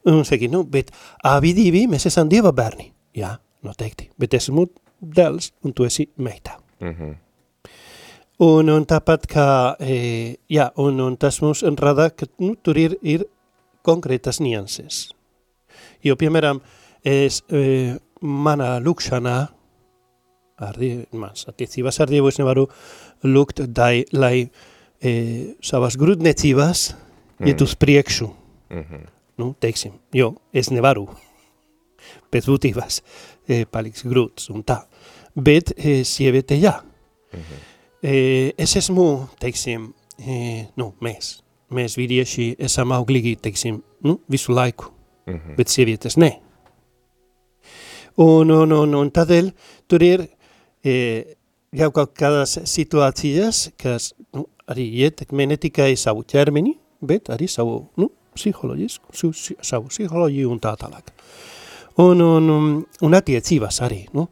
Un 0.06 0.26
saki, 0.26 0.48
nu, 0.48 0.64
bet 0.64 0.92
abi 1.24 1.54
divi 1.54 1.88
mēs 1.88 2.06
esam 2.06 2.30
dieva 2.30 2.52
bērni. 2.52 2.92
Jā, 3.14 3.38
noteikti. 3.62 4.10
Bet 4.18 4.34
esmu 4.34 4.68
dēls 5.02 5.52
un 5.64 5.74
tu 5.74 5.84
esi 5.84 6.10
meita. 6.18 6.58
Mm 6.80 6.96
-hmm. 6.96 7.16
Un, 8.40 8.70
un 8.70 8.86
tāpat 8.86 9.28
kā, 9.28 9.76
e, 9.80 10.36
jā, 10.50 10.72
un, 10.76 11.00
un 11.00 11.18
tas 11.18 11.42
mums 11.42 11.62
rada, 11.78 12.10
ka 12.10 12.26
nu, 12.40 12.56
tur 12.56 12.78
ir, 12.78 12.98
ir 13.02 13.26
konkrētas 13.86 14.40
nianses. 14.40 15.12
Jo, 16.04 16.16
piemēram, 16.16 16.62
es 17.04 17.44
e, 17.50 17.98
manā 18.22 18.80
lūkšanā, 18.82 19.48
ar 20.62 20.78
Dievu, 20.80 21.06
mans 21.22 21.48
attiecībās 21.48 22.00
ar 22.00 22.12
Dievu, 22.12 22.30
es 22.32 22.40
nevaru 22.40 22.68
lūgt, 23.24 23.64
dai, 23.68 24.06
lai 24.12 24.50
e, 25.02 25.12
savas 25.62 25.98
grūtniecības 26.02 26.86
mm. 26.92 27.48
iet 27.48 27.62
uz 27.62 27.76
priekšu. 27.76 28.30
Mm 28.70 28.86
-hmm. 28.86 29.08
Nu, 29.38 29.56
teiksim, 29.60 29.92
jo 30.14 30.36
es 30.54 30.70
nevaru 30.70 31.08
pēc 32.32 32.48
būtības 32.50 33.02
e, 33.48 33.66
paliks 33.66 34.06
grūts 34.06 34.50
un 34.54 34.64
tā. 34.64 34.82
Bet 35.36 35.74
e, 35.78 36.04
sieviete 36.04 36.56
jā. 36.56 36.82
Mm 37.34 37.40
-hmm. 37.40 37.60
e, 38.04 38.54
es 38.58 38.76
esmu, 38.76 39.28
teiksim, 39.40 39.94
e, 40.20 40.66
nu, 40.76 40.94
mēs, 41.02 41.42
mēs 41.72 41.98
vīrieši 41.98 42.56
esam 42.60 42.92
auglīgi, 42.92 43.38
teiksim, 43.42 43.84
nu, 44.04 44.20
visu 44.30 44.54
laiku. 44.54 44.86
Mm 45.26 45.34
-hmm. 45.34 45.56
Bet 45.56 45.68
sievietes 45.68 46.18
ne. 46.18 46.40
Un, 48.18 48.52
un, 48.52 48.72
un, 48.72 48.96
un 48.96 49.12
tādēļ 49.12 49.52
tur 49.88 50.04
ir 50.04 50.28
e, 50.86 50.96
jau 51.76 51.92
kaut 51.96 52.16
kādas 52.18 52.58
situācijas, 52.70 53.70
kas 53.80 54.12
nu, 54.36 54.46
arī 54.72 54.88
ietekmē 55.06 55.48
ne 55.52 55.60
tikai 55.62 55.94
savu 56.00 56.26
ķermeni, 56.28 56.76
bet 57.02 57.32
arī 57.34 57.48
savu 57.50 57.84
nu, 58.00 58.10
psiholoģisku, 58.36 59.12
savu 59.64 59.92
psiholoģiju 59.92 60.52
un 60.52 60.60
tā 60.64 60.74
tālāk. 60.80 61.12
Un, 62.00 62.22
un, 62.24 62.50
un, 62.50 62.68
un 63.04 63.16
attiecības 63.18 63.82
arī. 63.84 64.06
Nu, 64.16 64.30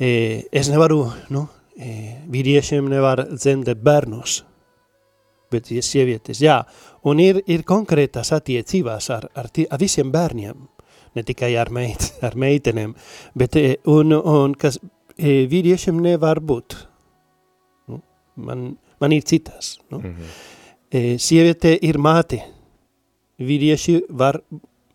e, 0.00 0.44
es 0.52 0.70
nevaru, 0.72 1.02
nu, 1.34 1.44
e, 1.76 2.20
vīriešiem 2.32 2.88
nevar 2.88 3.26
dzemdēt 3.34 3.82
bērnus, 3.84 4.42
bet 5.52 5.70
ja 5.72 5.84
sievietes, 5.84 6.40
jā. 6.44 6.62
Un 7.08 7.20
ir, 7.22 7.42
ir 7.48 7.64
konkrētas 7.68 8.32
attiecībās 8.36 9.10
ar, 9.14 9.28
ar, 9.36 9.50
tie, 9.52 9.66
ar 9.70 9.80
visiem 9.80 10.12
bērniem, 10.12 10.66
ne 11.16 11.24
tikai 11.24 11.54
ar, 11.60 11.72
meit, 11.74 12.10
ar 12.26 12.36
meitenēm, 12.38 12.94
bet 13.38 13.60
e, 13.60 13.66
un, 13.92 14.16
un 14.16 14.56
kas 14.58 14.80
e, 14.80 14.88
vīriešiem 15.18 15.98
nevar 16.02 16.40
būt. 16.40 16.76
Nu, 17.90 18.00
man, 18.36 18.76
man 19.00 19.12
ir 19.12 19.22
citas. 19.22 19.78
Nu. 19.90 19.98
Mm 19.98 20.14
-hmm. 20.14 20.36
e, 20.90 21.18
sieviete 21.18 21.78
ir 21.82 21.98
māte, 21.98 22.42
vīrieši 23.38 24.02
var, 24.08 24.40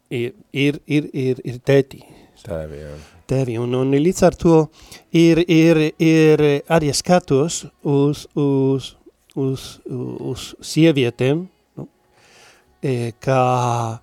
ir, 0.09 0.33
ir, 0.51 0.79
ir, 0.87 1.09
ir, 1.13 1.41
ir 1.43 1.59
tēti. 1.59 2.03
Tēvi, 2.43 2.77
jā. 2.77 2.95
Tevi, 3.27 3.57
un, 3.57 3.73
un 3.73 3.91
līdz 3.91 4.23
ar 4.23 4.35
to 4.35 4.67
ir, 5.11 5.43
ir, 5.47 5.93
ir 5.99 6.39
arī 6.67 6.93
skatos 6.93 7.65
uz, 7.83 8.27
uz, 8.35 8.97
uz, 9.35 9.79
uz 10.19 10.55
sievietēm, 10.61 11.47
nu, 11.77 11.87
e, 12.83 13.11
kā 13.19 13.99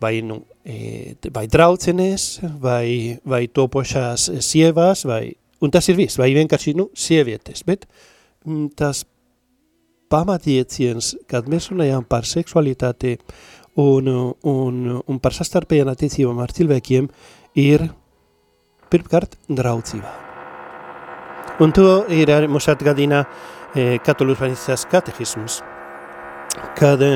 vai, 0.00 0.20
nu, 0.22 0.42
e, 0.70 1.30
vai 1.34 1.46
draucenēs, 1.50 2.26
vai, 2.62 3.18
vai 3.26 3.44
topošās 3.50 4.28
sievās, 4.46 5.04
vai, 5.08 5.24
un 5.60 5.74
tas 5.74 5.90
ir 5.90 5.98
viss, 5.98 6.20
vai 6.20 6.30
vienkārši, 6.36 6.76
nu, 6.78 6.90
sievietes, 6.94 7.64
bet 7.66 7.88
m, 7.88 8.52
mm, 8.52 8.68
tas 8.78 9.02
pamatieciens, 10.10 11.14
kad 11.30 11.46
mēs 11.50 11.70
runājām 11.70 12.06
par 12.10 12.26
seksualitāti 12.26 13.16
un, 13.78 14.08
un, 14.42 14.80
un 15.06 15.20
par 15.22 15.36
sastarpējām 15.36 15.92
attiecībām 15.92 16.40
ar 16.42 16.54
cilvēkiem, 16.54 17.06
ir 17.62 17.86
pirmkārt 18.90 19.38
draudzība. 19.48 20.10
Un 21.60 21.74
to 21.76 21.86
ir 22.08 22.30
arī 22.32 22.48
mums 22.48 22.66
atgādina 22.72 23.22
e, 23.76 23.98
katolus 24.04 24.40
baznīcas 24.40 24.86
katehisms, 24.90 25.60
kad 26.78 27.02
e, 27.04 27.12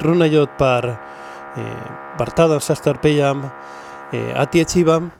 runājot 0.00 0.54
par, 0.60 0.86
e, 0.86 0.98
par 2.18 2.30
tādām 2.36 2.60
sastarpējām 2.62 3.44
e, 3.46 4.20
attiecībām, 4.38 5.10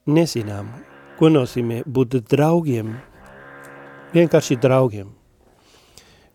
nezinām, 0.05 0.69
ko 1.17 1.31
nozīmē 1.33 1.81
būt 1.89 2.19
draugiem, 2.29 2.93
vienkārši 4.13 4.59
draugiem. 4.61 5.09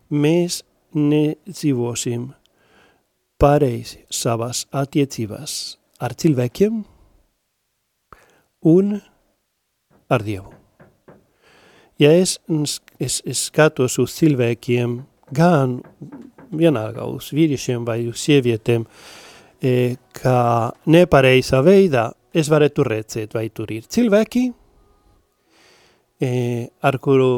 Mēs 0.09 0.63
nedzīvosim 0.95 2.29
pareizi 3.39 4.03
savās 4.11 4.65
attiecībās 4.75 5.53
ar 6.03 6.15
cilvēkiem 6.19 6.81
un 8.69 8.97
ar 10.09 10.25
Dievu. 10.25 10.53
Ja 11.99 12.11
es, 12.15 12.37
es, 12.99 13.19
es 13.27 13.45
skatos 13.49 13.97
uz 13.99 14.13
cilvēkiem, 14.15 14.99
gan 15.35 15.79
vienalga 16.55 17.05
uz 17.11 17.29
vīriešiem 17.35 17.83
vai 17.87 18.01
uz 18.09 18.21
sievietēm, 18.23 18.85
e, 19.59 19.73
kā 20.15 20.39
nepareizā 20.87 21.59
veidā, 21.65 22.09
es 22.31 22.49
varētu 22.51 22.85
redzēt, 22.87 23.35
vai 23.35 23.49
tur 23.51 23.71
ir 23.75 23.87
cilvēki, 23.91 24.45
e, 26.23 26.31
ar, 26.87 26.99
kuru, 27.03 27.29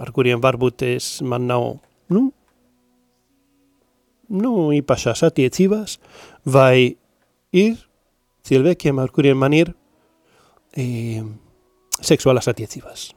ar 0.00 0.12
kuriem 0.12 0.44
varbūt 0.44 0.86
es 0.92 1.14
man 1.24 1.48
nav, 1.48 1.66
nu, 2.12 2.28
nu, 4.32 4.72
īpašās 4.74 5.24
attiecībās, 5.28 5.98
vai 6.44 6.96
ir 7.52 7.76
cilvēkiem, 8.48 8.98
ar 8.98 9.12
kuriem 9.14 9.38
man 9.38 9.54
ir 9.56 9.72
e, 10.76 11.22
seksuālās 12.00 12.48
attiecībās. 12.50 13.10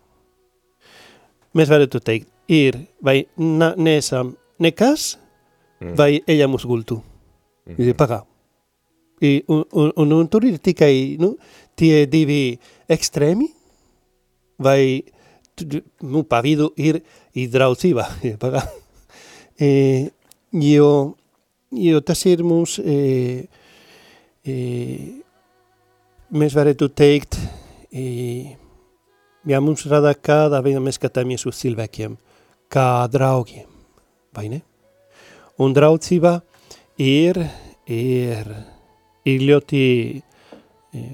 Mēs 1.56 1.72
varētu 1.72 2.02
teikt, 2.04 2.30
ir 2.52 2.78
vai 3.04 3.24
na, 3.40 3.74
nesam 3.78 4.36
nekas, 4.62 5.16
mm. 5.82 5.96
vai 5.98 6.12
ella 6.28 6.48
mūs 6.52 6.68
gultu. 6.68 7.02
Mm 7.66 7.76
-hmm. 7.76 7.98
Pagā, 7.98 8.24
I, 9.22 9.44
un, 9.48 9.64
un, 9.72 9.92
un, 9.96 10.12
un 10.12 10.28
tur 10.28 10.44
ir 10.46 10.58
tikai 10.60 11.16
nu, 11.20 11.38
tie 11.76 12.06
divi 12.06 12.60
ekstrēmi, 12.92 13.48
vai 14.60 15.04
nu, 16.02 16.24
pa 16.24 16.42
vidu 16.42 16.74
ir 16.76 17.00
izdraucība. 17.34 18.08
e, 19.60 20.10
jo, 20.62 21.16
jo 21.72 22.02
tas 22.02 22.26
ir 22.26 22.44
mums, 22.44 22.78
e, 22.80 23.48
e, 24.46 24.56
mēs 26.32 26.56
varētu 26.56 26.90
teikt, 26.96 27.38
e, 27.92 28.56
ja 29.46 29.62
mums 29.62 29.86
rada 29.92 30.14
kādā 30.16 30.62
veidā 30.64 30.82
mēs 30.84 31.00
skatāmies 31.00 31.46
uz 31.50 31.60
cilvēkiem, 31.60 32.16
kā 32.72 33.06
draugiem, 33.12 33.68
vai 34.36 34.48
ne? 34.52 34.62
Un 35.62 35.76
draucība 35.76 36.40
ir, 37.00 37.40
ir, 37.88 38.50
ir 39.28 39.46
ļoti 39.50 39.84
e, 40.16 41.06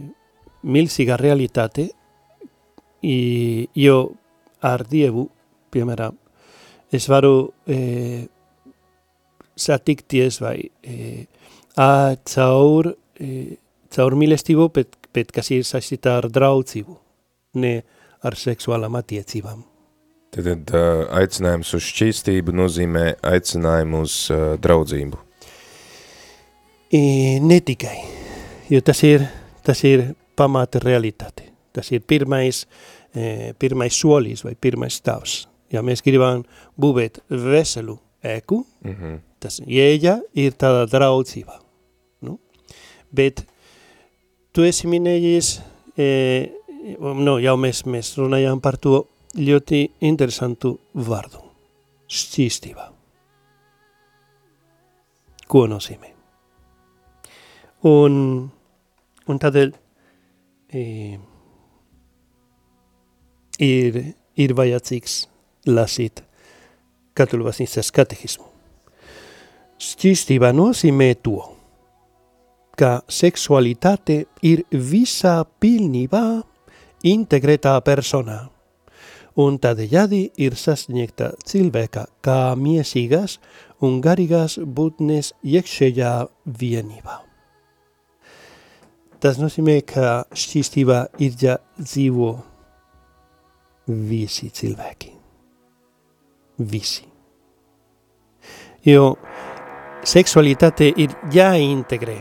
milzīga 0.64 1.18
realitāte, 1.22 1.90
i, 3.02 3.68
jo 3.74 3.98
ar 4.62 4.86
Dievu, 4.86 5.26
piemēram, 5.74 6.18
es 6.94 7.08
varu 7.10 7.50
e, 7.66 8.28
satikties 9.62 10.42
vai 10.42 10.58
e, 10.84 11.26
a, 11.78 12.16
caur, 12.34 12.92
e, 13.20 13.58
caur 13.94 14.18
mīlestību, 14.20 14.70
bet, 14.76 14.96
bet 15.16 15.34
kas 15.36 15.52
ir 15.56 15.66
saistīta 15.68 16.18
ar 16.20 16.30
draudzību, 16.32 16.96
ne 17.62 17.76
ar 18.26 18.38
seksuālām 18.38 18.98
attiecībām. 19.00 19.66
Tad, 20.32 20.48
tad 20.48 20.72
uh, 20.78 21.02
aicinājums 21.20 21.74
uz 21.76 21.84
šķīstību 21.90 22.54
nozīmē 22.56 23.08
aicinājumu 23.34 24.06
uz 24.06 24.16
uh, 24.32 24.54
draudzību. 24.64 25.20
E, 26.92 27.02
ne 27.44 27.58
tikai, 27.68 27.98
jo 28.72 28.80
tas 28.84 29.02
ir, 29.08 29.26
tas 29.64 29.82
ir 29.88 30.10
pamata 30.40 30.80
realitāte. 30.84 31.50
Tas 31.72 31.88
ir 31.96 32.04
pirmais, 32.04 32.66
e, 33.16 33.54
pirmais 33.60 33.96
solis 33.96 34.44
vai 34.44 34.58
pirmais 34.60 34.98
stāvs. 35.00 35.46
Ja 35.72 35.80
mēs 35.84 36.04
gribam 36.04 36.44
būvēt 36.76 37.22
veselu 37.30 37.96
ēku, 38.24 38.64
mm 38.84 38.96
-hmm. 38.96 39.20
tas 39.40 39.62
ieeja 39.66 40.20
ir 40.34 40.54
tāda 40.54 40.86
draudzība. 40.90 41.60
Nu? 42.22 42.40
Bet 43.12 43.46
tu 44.54 44.64
esi 44.64 44.88
minējis, 44.88 45.62
e, 45.98 46.52
no, 47.00 47.38
jau 47.40 47.58
mēs, 47.58 47.86
mēs 47.86 48.18
runājām 48.18 48.62
par 48.62 48.78
to 48.78 49.08
ļoti 49.38 49.90
interesantu 50.02 50.78
vārdu– 50.94 51.42
šķīstība. 52.12 52.92
Ko 55.48 55.66
nozīmē? 55.68 56.12
Un, 57.90 58.14
un 59.28 59.40
tādēļ 59.42 59.72
e, 60.72 60.84
ir, 63.60 64.02
ir 64.38 64.54
vajadzīgs 64.54 65.16
lasīt 65.72 66.22
katoļu 67.18 67.48
baznīcas 67.50 67.92
katehismu. 67.96 68.48
Šķīstība 69.82 70.52
nozīmē 70.54 71.10
to, 71.26 71.40
ka 72.78 73.02
seksualitāte 73.10 74.24
ir 74.46 74.64
visā 74.72 75.42
pilnībā 75.62 76.24
integrētā 77.08 77.74
personā, 77.86 78.44
un 79.42 79.58
tādējādi 79.62 80.22
ir 80.44 80.58
sasniegta 80.60 81.32
cilvēka 81.48 82.06
kā 82.26 82.40
miesīgās 82.60 83.40
un 83.82 84.00
garīgās 84.04 84.60
būtnes 84.62 85.34
iekšējā 85.42 86.14
vienībā. 86.62 87.22
Tas 89.22 89.38
nozīmē, 89.38 89.80
ka 89.86 90.26
šķīstībā 90.34 91.02
ir 91.22 91.38
jādzīvo 91.46 92.34
visi 94.10 94.50
cilvēki. 94.50 95.21
Visi. 96.68 97.06
Jo 98.86 99.16
seksualitāte 100.08 100.88
ir 100.98 101.14
jāintegrē 101.34 102.18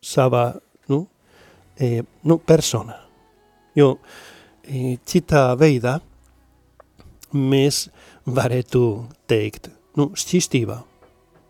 savā 0.00 0.46
nu, 0.88 1.02
e, 1.76 2.00
nu, 2.24 2.38
persona. 2.38 2.96
Jo 3.76 3.92
e, 4.64 4.96
citā 5.04 5.50
veidā 5.60 5.98
mēs 7.36 7.84
varētu 8.26 8.84
teikt, 9.30 9.70
nu, 10.00 10.10
šķistībā. 10.16 10.78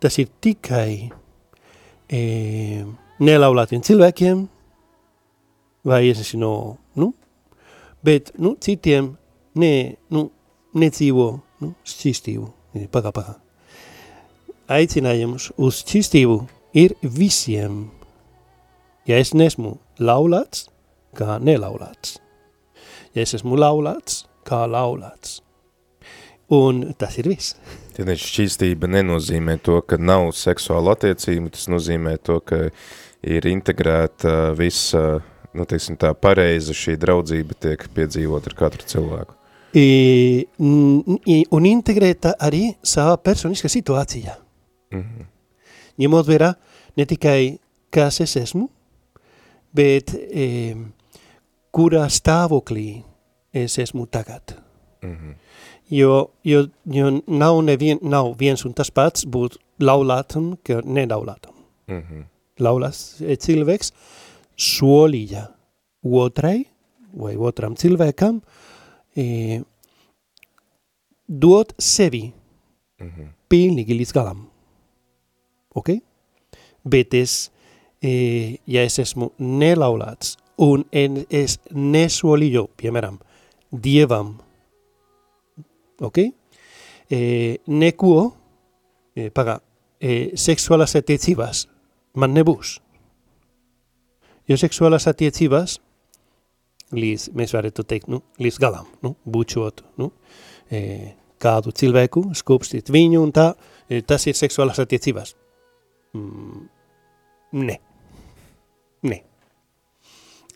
Tas 0.01 0.19
ir 0.19 0.31
tikai 0.43 0.93
e, 2.11 2.21
nelaulātiem 3.21 3.85
cilvēkiem, 3.85 4.45
vai 5.87 6.03
es 6.11 6.21
nezinu, 6.21 6.53
nu, 7.01 7.13
bet, 8.05 8.35
nu, 8.41 8.57
citiem 8.61 9.15
ne, 9.61 9.73
nu, 10.13 10.27
nedzīvo, 10.75 11.31
nu, 11.61 11.75
šķistību. 11.89 12.51
Pagā, 12.95 13.11
pagā 13.11 13.39
aicinājums 14.71 15.51
uz 15.59 15.83
čistību 15.87 16.45
ir 16.79 16.95
visiem. 17.03 17.89
Ja 19.09 19.19
es 19.19 19.35
nesmu 19.35 19.77
laulāts, 19.99 20.69
kā 21.19 21.41
nelaulāts. 21.43 22.19
Ja 23.17 23.25
es 23.25 23.35
esmu 23.35 23.59
laulāts, 23.59 24.25
kā 24.47 24.63
laulāts. 24.71 25.41
Un 26.55 26.83
tas 26.99 27.17
ir 27.19 27.31
viss. 27.31 27.57
Tad 27.95 28.11
šķīstība 28.17 28.89
nenozīmē 28.91 29.59
to, 29.67 29.81
ka 29.83 29.99
nav 29.99 30.31
seksuāla 30.39 30.95
attiecība, 30.97 31.51
tas 31.55 31.67
nozīmē 31.71 32.15
to, 32.25 32.39
ka 32.41 32.63
ir 33.27 33.51
integrēta 33.51 34.55
visa, 34.59 35.21
nu, 35.53 35.67
teiksim 35.69 35.99
tā, 36.01 36.15
pareiza 36.15 36.75
šī 36.77 36.97
draudzība 37.03 37.59
tiek 37.67 37.85
piedzīvot 37.95 38.49
ar 38.49 38.57
katru 38.63 38.89
cilvēku. 38.95 39.40
I, 39.75 40.47
un 40.59 41.67
integrēta 41.69 42.35
arī 42.43 42.73
savā 42.83 43.17
personiskā 43.23 43.69
situācijā. 43.71 44.35
Mm 44.91 45.03
-hmm. 45.03 45.27
Ņemot 45.99 46.27
vērā 46.27 46.55
ne 46.97 47.07
tikai, 47.07 47.59
kas 47.91 48.21
es 48.21 48.37
esmu, 48.37 48.69
bet 49.73 50.15
e, 50.15 50.75
kurā 51.73 52.09
stāvoklī 52.09 53.03
es 53.53 53.79
esmu 53.79 54.07
tagad. 54.07 54.57
Mm 55.03 55.17
-hmm. 55.17 55.35
jo, 55.89 56.31
jo, 56.45 56.67
jo 56.85 57.23
nav, 57.27 57.63
nevien, 57.63 57.99
nav 58.03 58.35
viens 58.39 58.65
un 58.65 58.73
tas 58.73 58.91
pats 58.91 59.27
būt 59.27 59.59
laulātam, 59.79 60.57
ka 60.63 60.81
nelaulātam. 60.85 61.55
Mm 61.87 62.03
-hmm. 62.03 62.25
Laulās 62.59 63.23
cilvēks 63.39 63.93
solīja 64.57 65.47
otrai 66.03 66.67
vai 67.13 67.37
otram 67.37 67.77
cilvēkam 67.77 68.37
e, 68.37 68.60
dot 71.27 71.75
sevi 71.79 72.25
mm 72.31 73.07
-hmm. 73.07 73.29
pilnīgi 73.49 73.97
līdz 73.99 74.13
galam 74.15 74.51
ok? 75.75 75.89
Bet 76.85 77.15
es, 77.15 77.53
eh, 78.03 78.59
ja 78.67 78.85
es 78.85 78.99
esmu 78.99 79.33
nelaulāts 79.39 80.37
un 80.61 80.85
en, 80.93 81.25
es 81.31 81.59
nesolīju, 81.71 82.69
piemēram, 82.77 83.19
Dievam, 83.71 84.35
ok? 86.01 86.19
Eh, 87.11 87.59
neko, 87.67 88.15
eh, 89.17 89.31
pagā, 89.31 89.61
eh, 90.01 90.33
seksuālās 90.35 90.97
attiecības 90.99 91.67
man 92.15 92.35
nebūs. 92.35 92.81
Jo 94.49 94.57
seksuālās 94.57 95.07
attiecības, 95.07 95.79
līdz, 96.97 97.31
mēs 97.39 97.55
varētu 97.55 97.85
teikt, 97.87 98.11
nu, 98.11 98.23
līdz 98.43 98.59
galam, 98.63 98.89
nu, 99.05 99.15
bučot, 99.25 99.85
nu, 100.01 100.11
eh, 100.71 101.13
kādu 101.41 101.73
cilvēku, 101.73 102.27
skūpstīt 102.37 102.91
viņu 102.93 103.23
un 103.23 103.33
tā, 103.33 103.55
eh, 103.89 104.03
tas 104.03 104.27
ir 104.27 104.35
seksuālās 104.35 104.81
attiecības. 104.83 105.35
Mm, 106.15 106.69
nē. 107.53 107.79
Nē. 109.03 109.23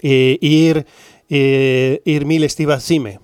E, 0.02 0.36
ir, 0.42 0.84
e, 1.30 2.00
ir 2.04 2.26
mīlestības 2.28 2.84
zīme. 2.84 3.18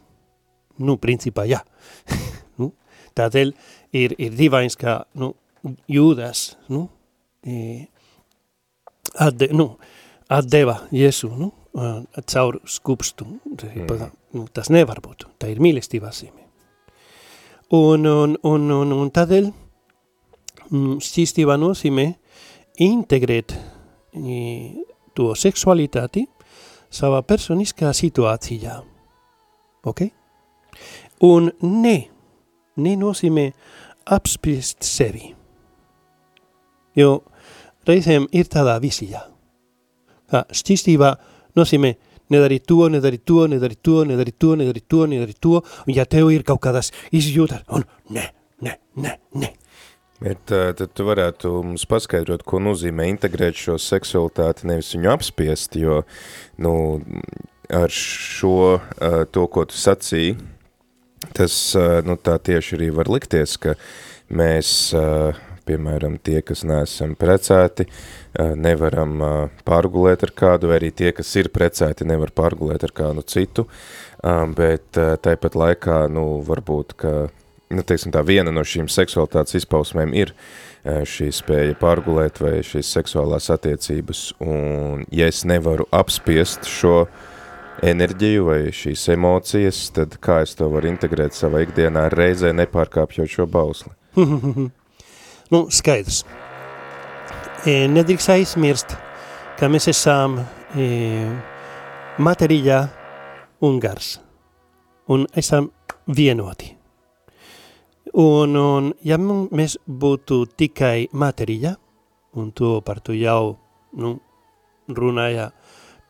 Nu, 0.78 0.96
principā, 0.96 1.44
jā. 1.44 1.60
nu, 2.60 2.72
tādēļ 3.18 3.52
ir, 3.92 4.14
ir 4.16 4.36
dīvains, 4.38 4.78
ka 4.80 5.02
nu, 5.14 5.34
jūdas 5.90 6.54
nu, 6.72 6.86
e, 7.44 7.86
atde, 9.20 9.50
nu, 9.52 9.74
atdeva 10.30 10.78
Jēzu 10.94 11.34
nu, 11.36 11.50
caur 12.26 12.60
skupstu. 12.66 13.26
Mm. 13.26 14.10
Nu, 14.34 14.46
tas 14.52 14.70
nevar 14.70 15.00
būt. 15.02 15.26
Tā 15.38 15.50
ir 15.50 15.60
mīlestības 15.62 16.22
zīme. 16.22 16.46
Un, 17.76 18.06
un, 18.06 18.36
un, 18.42 18.70
un, 18.74 18.92
un 18.96 19.10
tādēļ 19.14 19.50
mm, 20.70 20.96
šķīstībā 21.06 21.54
nozīmē 21.60 22.06
integrēt 22.82 23.54
to 25.14 25.28
seksualitāti 25.38 26.24
savā 26.90 27.22
personiskā 27.22 27.92
situācijā. 27.94 28.80
Ok? 29.86 30.08
Un 31.26 31.50
ne, 31.62 31.96
nenozīmē 32.80 33.50
apspriest 34.10 34.82
sevi. 34.86 35.30
Jo 36.98 37.20
reizēm 37.86 38.26
ir 38.34 38.50
tādā 38.50 38.80
visijā. 38.82 39.22
Kā 40.30 40.42
šķistībā 40.54 41.14
nozīmē 41.58 41.94
nedarīt 42.30 42.66
to, 42.70 42.82
nedarīt 42.92 43.24
to, 43.26 43.46
nedarīt 43.50 43.82
to, 43.82 44.02
nedarīt 44.08 44.38
to, 44.38 44.52
nedarīt 44.60 44.86
to, 44.88 45.06
nedarīt 45.10 45.40
to, 45.42 45.62
un 45.86 45.96
ja 45.96 46.06
tev 46.06 46.30
ir 46.34 46.46
kaut 46.46 46.62
kādas 46.66 46.92
izjūtas, 47.10 47.64
un 47.74 47.86
ne, 48.14 48.28
ne, 48.62 48.76
ne, 48.96 49.16
ne, 49.34 49.54
Bet 50.20 50.50
tad 50.52 50.90
tu 50.92 51.06
varētu 51.08 51.50
mums 51.64 51.86
paskaidrot, 51.88 52.42
ko 52.44 52.58
nozīmē 52.60 53.06
integrēt 53.08 53.56
šo 53.56 53.78
seksualitāti, 53.80 54.66
nevis 54.68 54.92
viņu 54.92 55.08
apspiest, 55.14 55.78
jo, 55.80 56.02
nu, 56.60 56.72
ar 57.72 57.94
šo, 57.94 58.82
to, 59.32 59.46
ko 59.48 59.64
tu 59.70 59.80
sacīji, 59.80 60.34
tas, 61.32 61.54
nu, 62.04 62.18
tā 62.20 62.36
tieši 62.36 62.76
arī 62.76 62.90
var 62.98 63.08
likties, 63.08 63.56
ka 63.64 63.78
mēs, 64.28 64.92
piemēram, 65.70 66.18
tie, 66.22 66.40
kas 66.46 66.64
neesam 66.66 67.16
precēti, 67.18 67.86
nevaram 68.58 69.16
pārgulēt 69.66 70.26
ar 70.26 70.34
kādu, 70.42 70.70
vai 70.70 70.80
arī 70.82 70.90
tie, 70.94 71.14
kas 71.16 71.30
ir 71.38 71.50
precēti, 71.54 72.08
nevar 72.08 72.34
pārgulēt 72.34 72.84
ar 72.86 72.94
kādu 72.96 73.24
citu, 73.26 73.66
bet 74.58 74.98
tāpat 75.24 75.58
laikā, 75.58 76.02
nu, 76.12 76.26
varbūt, 76.46 76.96
ka 77.00 77.14
nu, 77.70 77.84
teiksim, 77.86 78.12
tā 78.14 78.22
viena 78.26 78.52
no 78.54 78.64
šīm 78.66 78.90
seksualitātes 78.90 79.60
izpausmēm 79.62 80.14
ir 80.18 80.34
šī 80.84 81.30
spēja 81.34 81.76
pārgulēt 81.80 82.40
vai 82.42 82.58
šīs 82.66 82.90
seksuālās 82.96 83.50
attiecības, 83.52 84.24
un 84.40 85.04
ja 85.14 85.28
es 85.30 85.44
nevaru 85.48 85.86
apspiest 85.94 86.68
šo 86.68 87.04
enerģiju 87.86 88.48
vai 88.48 88.60
šīs 88.76 89.06
emocijas, 89.14 89.86
tad 89.96 90.18
kā 90.24 90.42
es 90.44 90.56
to 90.58 90.68
varu 90.72 90.90
integrēt 90.90 91.36
savā 91.36 91.64
ikdienā 91.64 92.08
reizē 92.12 92.52
nepārkāpjot 92.56 93.38
šo 93.38 93.48
bausli? 93.50 93.94
nu, 95.50 95.66
skaidrs. 95.70 96.24
E, 97.66 97.84
nedrīkst 97.92 98.32
aizmirst, 98.32 98.94
ka 99.58 99.68
mēs 99.68 99.90
esam 99.92 100.38
e, 100.40 100.86
materija 102.18 102.86
un 103.66 103.80
gars, 103.82 104.14
un 105.12 105.26
esam 105.36 105.70
vienoti. 106.06 106.76
Un, 108.20 108.56
un 108.56 108.88
ja 109.06 109.18
mēs 109.20 109.76
būtu 109.86 110.42
tikai 110.58 111.10
materija, 111.12 111.76
un 112.34 112.50
to 112.56 112.78
par 112.86 113.02
to 113.04 113.14
jau 113.14 113.58
nu, 114.00 114.16
runāja 114.88 115.50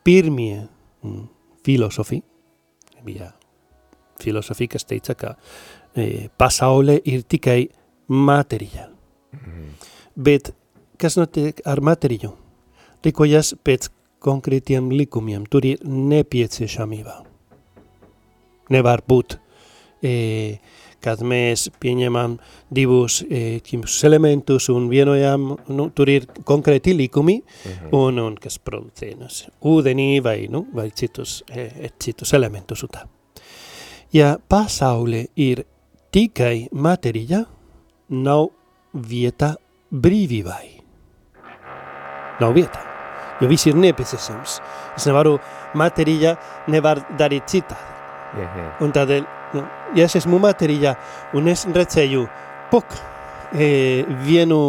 pirmie 0.03 0.63
mm, 1.03 1.27
filosofi, 1.65 2.21
bija 3.05 3.29
filosofi, 4.21 4.69
kas 4.69 4.85
teica, 4.85 5.17
ka 5.17 5.35
e, 5.97 6.29
pasaule 6.37 6.99
ir 7.05 7.25
tikai 7.29 7.65
materija. 8.07 8.90
Mm 9.31 9.39
-hmm. 9.39 9.87
Bet 10.15 10.53
kas 10.97 11.17
notiek 11.17 11.61
ar 11.65 11.81
materiju? 11.81 12.31
Rikojas 13.03 13.55
pēc 13.63 13.89
konkrētiem 14.19 14.91
likumiem, 14.91 15.45
tur 15.49 15.65
ir 15.65 15.77
nepieciešamība. 15.83 17.23
Nevar 18.69 19.01
būt 19.07 19.39
e, 20.03 20.59
kad 21.01 21.21
mēs 21.25 21.67
pieņemam 21.81 22.37
divus 22.73 23.21
e, 23.25 23.59
elementus 24.05 24.69
un 24.69 24.87
vienojam, 24.89 25.55
nu, 25.73 25.89
tur 25.89 26.09
ir 26.09 26.27
konkrēti 26.45 26.93
likumi, 26.97 27.41
mm 27.41 27.71
-hmm. 27.71 27.97
un, 27.97 28.19
un 28.19 28.35
kas 28.35 28.59
producē 28.59 29.15
nu, 29.17 29.27
ūdenī 29.61 30.21
vai, 30.23 30.47
nu, 30.49 30.67
vai 30.73 30.91
citus, 30.91 31.43
e, 31.49 31.89
citus 31.99 32.33
elementus. 32.33 32.85
Tā. 32.91 33.07
Ja 34.13 34.37
pasaule 34.49 35.25
ir 35.35 35.65
tikai 36.11 36.67
materija, 36.71 37.45
nav 38.09 38.49
vieta 38.93 39.55
brīvībai. 39.91 40.81
Nav 42.41 42.55
vieta, 42.55 42.79
jo 43.41 43.49
viss 43.51 43.67
ir 43.69 43.77
nepieciešams. 43.77 44.57
Es 44.97 45.05
nevaru, 45.07 45.37
materija 45.77 46.35
nevar 46.67 47.03
darīt 47.19 47.47
citādi. 47.51 47.89
Mhm. 48.33 48.67
Un 48.81 48.91
tādēļ, 48.95 49.25
nu, 49.53 49.63
ja 49.95 50.05
es 50.07 50.15
esmu 50.15 50.39
materija 50.39 50.95
un 51.33 51.47
es 51.51 51.65
redzēju, 51.67 52.27
pok, 52.71 52.85
e, 53.53 54.03
vienu 54.23 54.61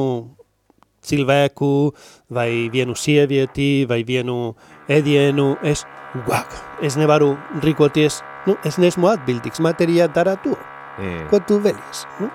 cilvēku 1.03 1.95
vai 2.31 2.69
vienu 2.73 2.95
sievieti 2.99 3.87
vai 3.89 4.03
vienu 4.07 4.55
ēdienu, 4.89 5.57
es, 5.63 5.87
wow, 6.27 6.45
es 6.83 6.97
nevaru 6.99 7.37
rīkoties, 7.63 8.21
nu, 8.47 8.57
es 8.65 8.79
neesmu 8.79 9.09
atbildīgs, 9.15 9.63
materija 9.63 10.09
dara 10.09 10.37
to, 10.37 10.57
Mm. 10.99 11.29
ko 11.31 11.39
tu 11.41 11.57
vēlies. 11.59 12.05
Nu? 12.21 12.29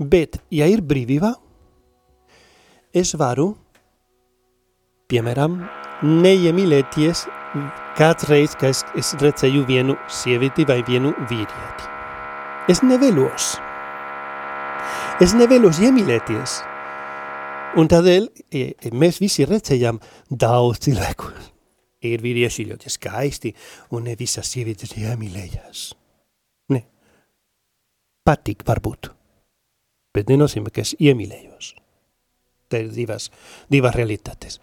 Bet, 0.00 0.38
ja 0.48 0.64
ir 0.64 0.80
brīvība, 0.80 1.34
es 2.96 3.12
varu, 3.20 3.50
piemēram, 5.12 5.58
neiemīlēties 6.00 7.26
kādreiz, 7.98 8.54
kad 8.56 8.72
es, 8.72 8.80
es 8.96 9.12
redzēju 9.20 9.66
vienu 9.68 9.98
sievieti 10.08 10.64
vai 10.64 10.80
vienu 10.86 11.12
vīrieti. 11.28 11.90
Es 12.72 12.80
nevēlos. 12.86 13.50
Es 15.20 15.36
nevēlos 15.36 15.82
iemīlēties. 15.84 16.56
Un 17.76 17.92
tādēļ 17.92 18.30
e, 18.48 18.64
e, 18.72 18.96
mēs 18.96 19.20
visi 19.20 19.44
redzējām 19.44 20.00
daudz 20.30 20.86
cilvēku. 20.88 21.28
Ir 22.08 22.24
vīrieši 22.24 22.70
ļoti 22.70 22.96
skaisti, 22.96 23.52
un 23.92 24.08
ne 24.08 24.16
visas 24.16 24.48
sievietes 24.48 24.96
iemīlējās. 24.96 25.86
Ne. 26.72 26.86
Patīk 28.24 28.64
varbūt. 28.64 29.12
Bet 30.14 30.30
nenozīmē, 30.32 30.72
ka 30.74 30.82
es 30.82 30.96
iemīlējos. 30.98 31.74
Te 32.70 32.84
ir 32.84 32.90
divas, 32.94 33.30
divas 33.70 33.96
realitātes. 33.96 34.60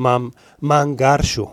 Man, 0.00 0.30
man 0.62 0.96
garšo 0.98 1.48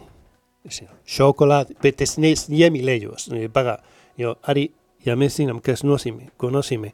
es 0.67 0.81
zinu, 0.81 0.91
šokolādi, 1.07 1.77
bet 1.81 2.01
es 2.05 2.17
nes 2.21 2.47
iemīlējos. 2.51 3.29
E, 3.35 3.47
Pagā, 3.53 3.77
jo 4.19 4.35
arī, 4.51 4.67
ja 5.05 5.15
mēs 5.19 5.39
zinām, 5.39 5.61
kas 5.63 5.85
nozīmē, 5.87 6.31
ko 6.39 6.51
nozīmē 6.53 6.91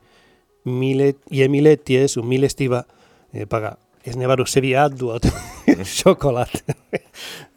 mīlēt, 0.69 1.23
iemīlēties 1.33 2.17
un 2.21 2.29
mīlestība, 2.29 2.83
e, 3.33 3.47
pagā, 3.49 3.75
es 4.05 4.17
nevaru 4.19 4.45
sevi 4.49 4.73
atdot 4.77 5.27
šokolādi 5.99 6.63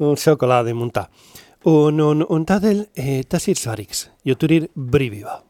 un 0.06 0.18
šokolādiem 0.20 0.82
un 0.82 0.94
tā. 0.94 1.06
Un, 1.66 1.98
un, 2.00 2.22
un 2.22 2.46
tādēļ 2.46 2.84
e, 2.94 3.18
tas 3.28 3.48
ir 3.50 3.58
svarīgs, 3.58 4.06
jo 4.26 4.38
tur 4.38 4.54
ir 4.54 4.70
brīvība. 4.74 5.40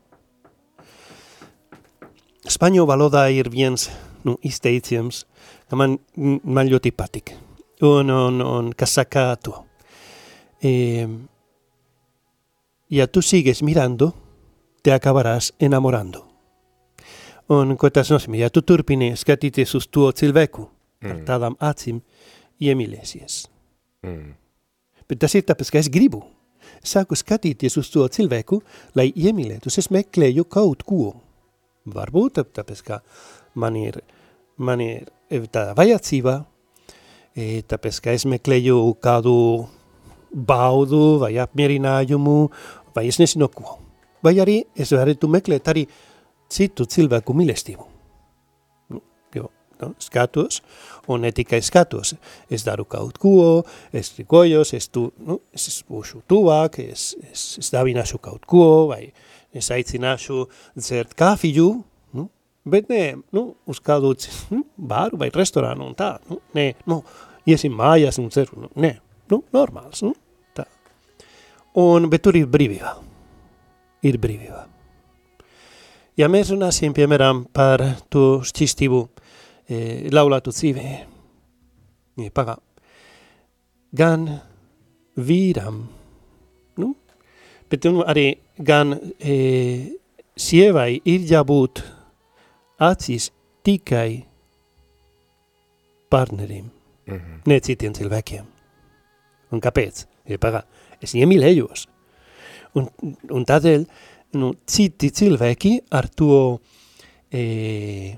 Spaņu 2.47 2.87
valodā 2.87 3.27
ir 3.35 3.51
viens 3.51 3.89
nu, 4.25 4.37
izteiciens, 4.47 5.25
ka 5.71 5.79
man, 5.79 5.99
man 6.17 6.69
ļoti 6.71 6.93
patīk. 6.95 7.35
Un, 7.85 8.11
un, 8.11 8.41
un 8.41 8.71
kas 8.73 8.95
saka 8.97 9.35
to. 9.43 9.57
Eh, 10.65 11.09
ja 12.89 13.07
tú 13.07 13.23
sigues 13.23 13.63
mirando, 13.63 14.13
te 14.83 14.93
acabarás 14.95 15.53
enamorando. 15.59 16.25
Un 17.53 17.77
ko 17.79 17.91
tas 17.91 18.11
nozīmē? 18.11 18.41
Ja 18.41 18.51
tu 18.51 18.63
turpini 18.67 19.13
skatīties 19.15 19.77
uz 19.79 19.87
to 19.91 20.09
cilvēku 20.11 20.67
ar 21.05 21.17
Mm. 21.17 21.25
tādām 21.29 21.57
acīm, 21.61 22.01
iemīlēsies. 22.61 23.47
Mm. 24.03 24.35
Bet 25.09 25.21
tas 25.21 25.35
ir 25.35 25.43
tāpēc, 25.43 25.71
ka 25.71 25.79
es 25.79 25.91
gribu. 25.93 26.23
Sāku 26.83 27.15
skatīties 27.15 27.77
uz 27.79 27.91
to 27.91 28.07
cilvēku, 28.09 28.63
lai 28.95 29.13
iemīlētos. 29.13 29.79
Es 29.79 29.91
meklēju 29.91 30.45
kaut 30.49 30.83
ko. 30.83 31.15
Varbūt 31.87 32.41
tā- 32.41 32.47
tāpēc, 32.61 32.83
ka 32.83 33.01
man 33.55 33.77
ir, 33.77 34.01
man 34.59 34.81
ir 34.81 35.07
tāda 35.31 35.75
vajadzība, 35.79 36.45
tāpēc, 37.37 38.01
ka 38.03 38.11
es 38.17 38.25
meklēju 38.25 38.97
kādu 39.01 39.69
baudu 40.33 41.19
vai 41.23 41.35
apmierinājumu, 41.41 42.51
vai 42.95 43.07
es 43.09 43.19
nezinu 43.19 43.49
ko. 43.53 43.79
Vai 44.23 44.35
arī 44.43 44.65
es 44.75 44.91
varētu 44.91 45.29
meklēt 45.31 45.69
arī 45.71 45.87
citu 46.49 46.87
cilvēku 46.87 47.35
mīlestību. 47.37 47.87
Jo, 49.37 49.51
nu, 49.81 49.95
skatos, 49.99 50.63
un 51.09 51.21
ne 51.21 51.33
tikai 51.33 51.61
skatos, 51.63 52.15
es 52.51 52.65
daru 52.65 52.85
kaut 52.85 53.19
ko, 53.19 53.65
es 53.93 54.13
rīkojos, 54.17 54.73
es, 54.75 54.89
tu, 54.89 55.13
nu, 55.19 55.41
es 55.53 55.83
būšu 55.89 56.23
tuvāk, 56.29 56.81
es, 56.81 57.15
es, 57.31 57.59
es 57.61 57.71
dāvināšu 57.75 58.19
kaut 58.23 58.47
ko, 58.47 58.87
vai 58.91 59.13
es 59.57 59.71
aicināšu 59.75 60.45
dzert 60.77 61.15
kafiju, 61.19 61.71
nu, 62.19 62.29
bet 62.69 62.91
nē, 62.93 63.03
nu, 63.37 63.47
uz 63.67 63.81
kādu 63.85 64.13
ci- 64.21 64.33
nu, 64.53 64.65
bāru 64.77 65.19
vai 65.21 65.31
restorānu 65.35 65.87
un 65.91 65.97
tā, 65.99 66.17
nu, 66.31 66.41
nē, 66.57 66.69
nu, 66.91 67.01
iesim 67.47 67.75
mājās 67.79 68.19
un 68.23 68.31
ceru, 68.35 68.67
nu, 68.67 68.71
nē, 68.77 68.93
nu, 69.33 69.43
normāls, 69.55 70.03
nu, 70.07 70.15
tā. 70.57 70.67
Un, 71.81 72.09
bet 72.13 72.23
tur 72.25 72.37
ir 72.39 72.47
brīvība, 72.51 72.97
ir 74.07 74.19
brīvība. 74.23 74.65
Ja 76.17 76.31
mēs 76.33 76.49
runāsim, 76.55 76.95
piemēram, 76.97 77.45
par 77.53 77.83
to 78.09 78.41
šķistību 78.49 79.03
e, 79.69 79.81
laulātu 80.15 80.53
dzīvē, 80.55 80.85
e, 82.25 82.31
pagā, 82.33 82.55
gan 83.97 84.25
vīram, 85.17 85.83
nu, 85.85 86.06
bet 87.71 87.85
nu, 87.91 88.03
arī 88.07 88.37
gan 88.59 88.95
e, 89.19 89.37
sievai 90.37 91.01
ir 91.05 91.27
jābūt 91.31 91.83
acīs 92.83 93.31
tikai 93.67 94.25
partnerim, 96.11 96.71
Mhm. 97.07 97.43
ne 97.47 97.61
citiem 97.61 97.93
cilvēkiem. 97.95 98.45
Un 99.53 99.61
kāpēc? 99.61 100.07
Ja, 100.27 100.39
pagā, 100.39 100.65
es 101.01 101.15
iemīlējos. 101.15 101.87
Un, 102.75 102.89
un 103.31 103.45
tādēļ, 103.47 103.87
nu, 104.35 104.55
citi 104.67 105.11
cilvēki 105.15 105.77
ar 105.95 106.09
to 106.09 106.61
e, 107.33 108.17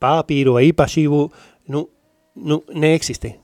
papīru 0.00 0.56
vai 0.56 0.64
īpašību, 0.70 1.20
nu, 1.74 1.82
nu, 2.36 2.62
neeksistē. 2.74 3.34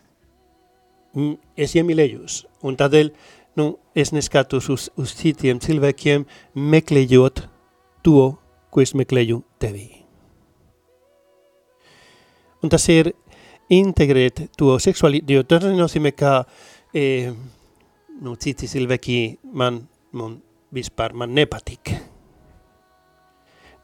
Mm, 1.15 1.37
Es 1.57 1.75
iemīlējos. 1.77 2.47
Un 2.65 2.77
tādēļ, 2.81 3.11
nu, 3.57 3.79
es 3.95 4.13
neskatos 4.13 4.69
uz, 4.73 4.89
uz 4.97 5.15
citiem 5.17 5.61
cilvēkiem, 5.63 6.25
meklējot 6.55 7.45
to, 8.05 8.33
ko 8.73 8.85
es 8.85 8.95
meklēju 8.97 9.43
tevī. 9.63 9.89
Un 12.63 12.71
tas 12.73 12.87
ir 12.93 13.13
integrēt 13.73 14.47
to 14.59 14.77
seksualitāti, 14.83 15.37
jo 15.37 15.45
tas 15.49 15.67
nenozīmē, 15.67 16.15
ka 16.17 16.45
e, 16.95 17.33
nu, 18.23 18.37
citi 18.41 18.69
cilvēki 18.71 19.19
man, 19.59 19.83
man 20.15 20.39
vispār 20.73 21.17
man 21.19 21.35
nepatīk. 21.37 21.95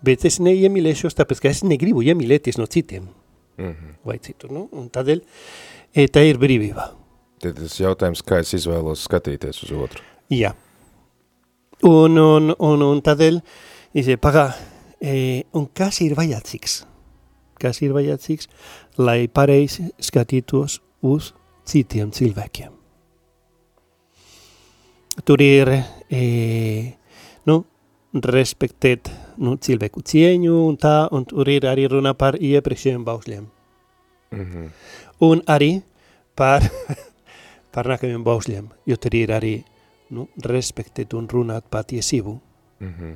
Bet 0.05 0.25
es 0.29 0.39
neiemīlēšos, 0.39 1.17
tāpēc, 1.19 1.41
ka 1.43 1.51
es 1.51 1.65
negribu 1.67 2.05
iemīlēties 2.07 2.61
no 2.61 2.69
citiem 2.71 3.09
Mhm. 3.59 3.99
vai 4.05 4.19
citu. 4.23 4.47
Nu? 4.55 4.69
Un 4.71 4.87
tādēļ 4.87 5.21
e, 5.93 6.07
tā 6.07 6.23
ir 6.23 6.39
brīvība. 6.39 6.85
Tad 7.39 7.59
tas 7.61 7.77
jautājums, 7.79 8.23
kā 8.27 8.41
es 8.43 8.55
izvēlos 8.59 9.05
skatīties 9.07 9.63
uz 9.67 9.75
otru. 9.77 10.03
Jā. 10.35 10.55
Un, 11.87 12.19
un, 12.19 12.51
un, 12.53 12.83
un 12.83 13.03
tādēļ, 13.07 13.39
dice, 13.95 14.17
pagā, 14.19 14.49
e, 14.99 15.45
un 15.55 15.69
kas 15.79 16.01
ir 16.03 16.17
vajadzīgs? 16.19 16.81
Kas 17.63 17.79
ir 17.87 17.95
vajadzīgs, 17.95 18.51
lai 18.99 19.29
pareizi 19.31 19.87
skatītos 20.03 20.81
uz 21.07 21.33
citiem 21.69 22.11
cilvēkiem? 22.15 22.75
Tur 25.27 25.43
ir, 25.43 25.71
e, 26.11 26.23
nu, 27.47 27.63
respektēt 28.15 29.11
nu, 29.43 29.57
cilvēku 29.57 30.03
cieņu 30.03 30.55
un 30.67 30.79
tā, 30.81 30.97
un 31.15 31.27
tur 31.29 31.49
ir 31.51 31.67
arī 31.71 31.87
runa 31.91 32.15
par 32.19 32.39
iepriekšējiem 32.39 33.05
baušļiem. 33.07 33.47
Mhm. 34.35 34.67
Un 35.25 35.43
arī 35.47 35.81
par, 36.39 36.63
par 37.73 37.89
nākamajiem 37.91 38.25
baušļiem, 38.25 38.69
jo 38.87 38.97
tur 38.97 39.15
ir 39.15 39.33
arī 39.35 39.55
nu, 40.15 40.29
respektēt 40.45 41.15
un 41.15 41.29
runāt 41.29 41.69
patiesību. 41.71 42.39
Mhm. 42.81 43.15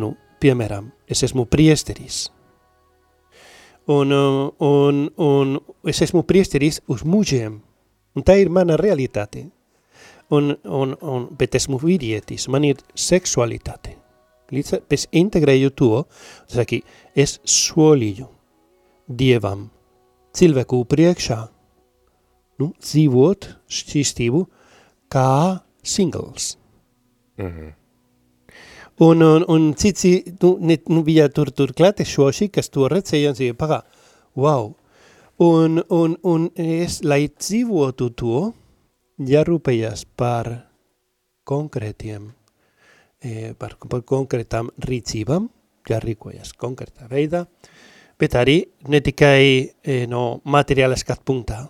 Nu, 0.00 0.14
piemēram, 0.40 0.90
es 1.08 1.22
esmu 1.26 1.46
priesteris. 1.50 2.28
Un, 3.90 4.12
uh, 4.12 4.50
un, 4.62 5.08
un 5.18 5.56
es 5.88 5.98
esmu 6.02 6.22
priesteris 6.22 6.80
uz 6.86 7.02
mūžiem. 7.02 7.56
Un 8.14 8.22
tā 8.26 8.36
ir 8.38 8.50
mana 8.50 8.76
realitāte. 8.78 9.48
Un, 10.30 10.52
un, 10.64 10.94
un, 11.02 11.24
bet 11.34 11.56
esmu 11.58 11.78
vīrietis, 11.82 12.46
man 12.48 12.64
ir 12.68 12.78
seksualitāte. 12.94 13.96
Līdz 14.54 14.72
ar- 14.76 14.82
es 14.94 15.08
integrēju 15.10 15.70
to, 15.74 16.04
saki, 16.46 16.82
es 17.14 17.40
solīju 17.44 18.28
Dievam 19.10 19.70
cilvēku 20.32 20.84
priekšā 20.86 21.40
nu, 22.60 22.70
dzīvot 22.78 23.50
šķīstību 23.80 24.46
kā 25.12 25.28
singles. 25.82 26.54
Mhm. 27.40 27.76
Un, 29.00 29.22
un, 29.24 29.44
un 29.48 29.72
citi 29.80 30.34
nu, 30.42 30.58
ne, 30.60 30.76
nu, 30.92 31.00
bija 31.02 31.30
tur, 31.32 31.48
tur 31.56 31.72
klātesoši, 31.72 32.50
kas 32.52 32.68
to 32.68 32.84
redzēja 32.92 33.30
un 33.32 33.38
sīja, 33.38 33.56
pagā, 33.56 33.78
wow. 34.36 34.74
Un, 35.40 35.80
un, 35.88 36.18
un 36.28 36.50
es, 36.60 36.98
lai 37.00 37.22
dzīvotu 37.32 38.10
to, 38.12 38.42
jārūpējas 39.24 40.04
par 40.20 40.50
konkrētiem, 41.48 42.28
e, 43.24 43.54
par, 43.56 43.78
par 43.88 44.04
konkrētām 44.04 44.68
rīcībām, 44.84 45.48
jārīkojas 45.88 46.52
konkrētā 46.60 47.08
veidā, 47.08 47.46
bet 48.20 48.36
arī 48.36 48.58
ne 48.92 49.00
tikai 49.00 49.40
e, 49.40 50.02
no 50.12 50.42
materiāla 50.44 51.00
skat 51.00 51.24
punktā. 51.24 51.62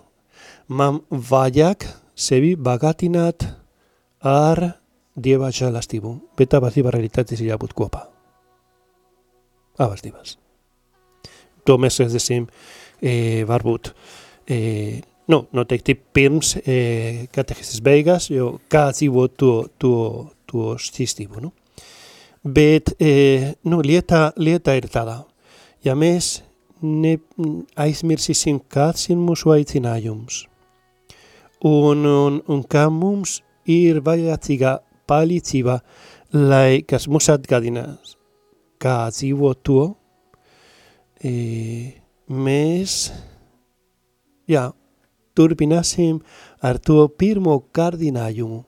Man 0.71 1.01
vajag 1.11 1.83
sevi 2.15 2.53
bagātināt 2.55 3.43
ar 4.23 4.61
Dieva 5.11 5.49
žēlastību, 5.51 6.11
bet 6.39 6.53
abas 6.55 6.77
divas 6.77 6.93
realitātes 6.95 7.41
ir 7.41 7.49
jābūt 7.49 7.73
kopā. 7.75 8.05
Abas 9.83 9.99
divas. 10.05 10.37
To 11.67 11.75
mēs 11.75 11.99
redzēsim 11.99 12.45
e, 12.47 13.43
varbūt 13.49 13.89
e, 14.47 14.59
nu, 15.33 15.41
noteikti 15.51 15.97
pirms 15.99 16.53
e, 16.61 16.77
kateheses 17.35 17.81
beigās, 17.83 18.29
jo 18.31 18.53
kā 18.71 18.85
dzīvot 18.95 19.35
to, 19.35 19.51
to, 19.75 19.95
to 20.47 20.77
šķīstību. 20.79 21.43
Nu? 21.43 21.51
Bet 22.47 22.93
e, 22.95 23.57
nu, 23.67 23.81
lieta, 23.83 24.29
lieta 24.39 24.77
ir 24.79 24.87
tāda, 24.93 25.19
ja 25.83 25.97
mēs 25.99 26.37
ne, 26.81 27.17
aizmirsīsim, 27.75 28.63
kāds 28.71 29.09
ir 29.11 29.19
mūsu 29.19 29.51
aicinājums, 29.57 30.45
un, 31.67 32.05
un, 32.05 32.41
un 32.47 32.63
kā 32.63 32.87
mums 32.89 33.39
ir 33.69 34.01
vajadzīga 34.05 34.79
palīdzība, 35.09 35.77
lai 36.33 36.81
kas 36.87 37.07
mums 37.11 37.29
atgādinās, 37.31 38.15
kā 38.81 39.09
dzīvo 39.11 39.53
to, 39.65 39.83
e, 41.21 41.33
mēs, 42.31 43.11
jā, 44.49 44.69
turpināsim 45.37 46.19
ar 46.63 46.79
to 46.79 47.05
pirmo 47.17 47.59
kārdinājumu 47.75 48.63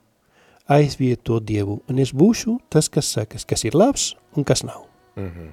aizvietot 0.70 1.44
Dievu, 1.44 1.80
un 1.88 2.00
es 2.00 2.14
būšu 2.16 2.58
tas, 2.72 2.88
kas 2.88 3.10
sakas, 3.16 3.44
kas 3.44 3.66
ir 3.68 3.76
labs 3.76 4.14
un 4.36 4.44
kas 4.44 4.64
nav. 4.64 4.86
Mm 5.16 5.30
-hmm. 5.30 5.52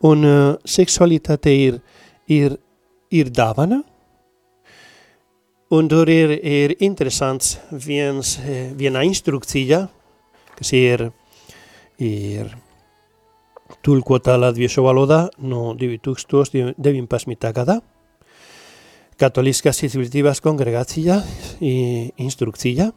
Un 0.00 0.24
uh, 0.24 0.54
seksualitāte 0.64 1.50
ir, 1.50 1.80
ir, 2.26 2.56
ir 3.10 3.30
dāvana, 3.30 3.82
Un 5.70 5.88
tur 5.88 6.08
ir, 6.08 6.30
ir 6.32 6.76
interesants 6.80 7.58
viens, 7.70 8.38
viena 8.78 9.02
instrukcija, 9.04 9.82
kas 10.56 10.70
ir, 10.72 11.10
ir 12.00 12.54
tulkota 13.84 14.38
latviešu 14.40 14.86
valodā 14.86 15.26
no 15.44 15.74
2019. 15.76 17.52
gadā. 17.52 17.78
Katoliskās 19.18 19.82
izglītības 19.82 20.40
kongregācija 20.40 21.18
instrukcija 21.60 22.88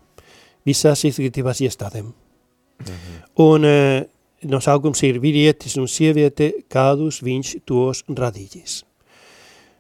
visās 0.66 1.04
izglītības 1.10 1.64
iestādēm. 1.68 2.06
Mm 2.06 2.86
-hmm. 2.86 3.22
Un 3.42 3.66
e, 3.66 4.06
nosaukums 4.44 5.04
ir 5.04 5.20
vīrietis 5.20 5.78
un 5.78 5.88
sieviete, 5.88 6.54
kādus 6.70 7.22
viņš 7.24 7.56
tos 7.66 8.04
radījis. 8.08 8.84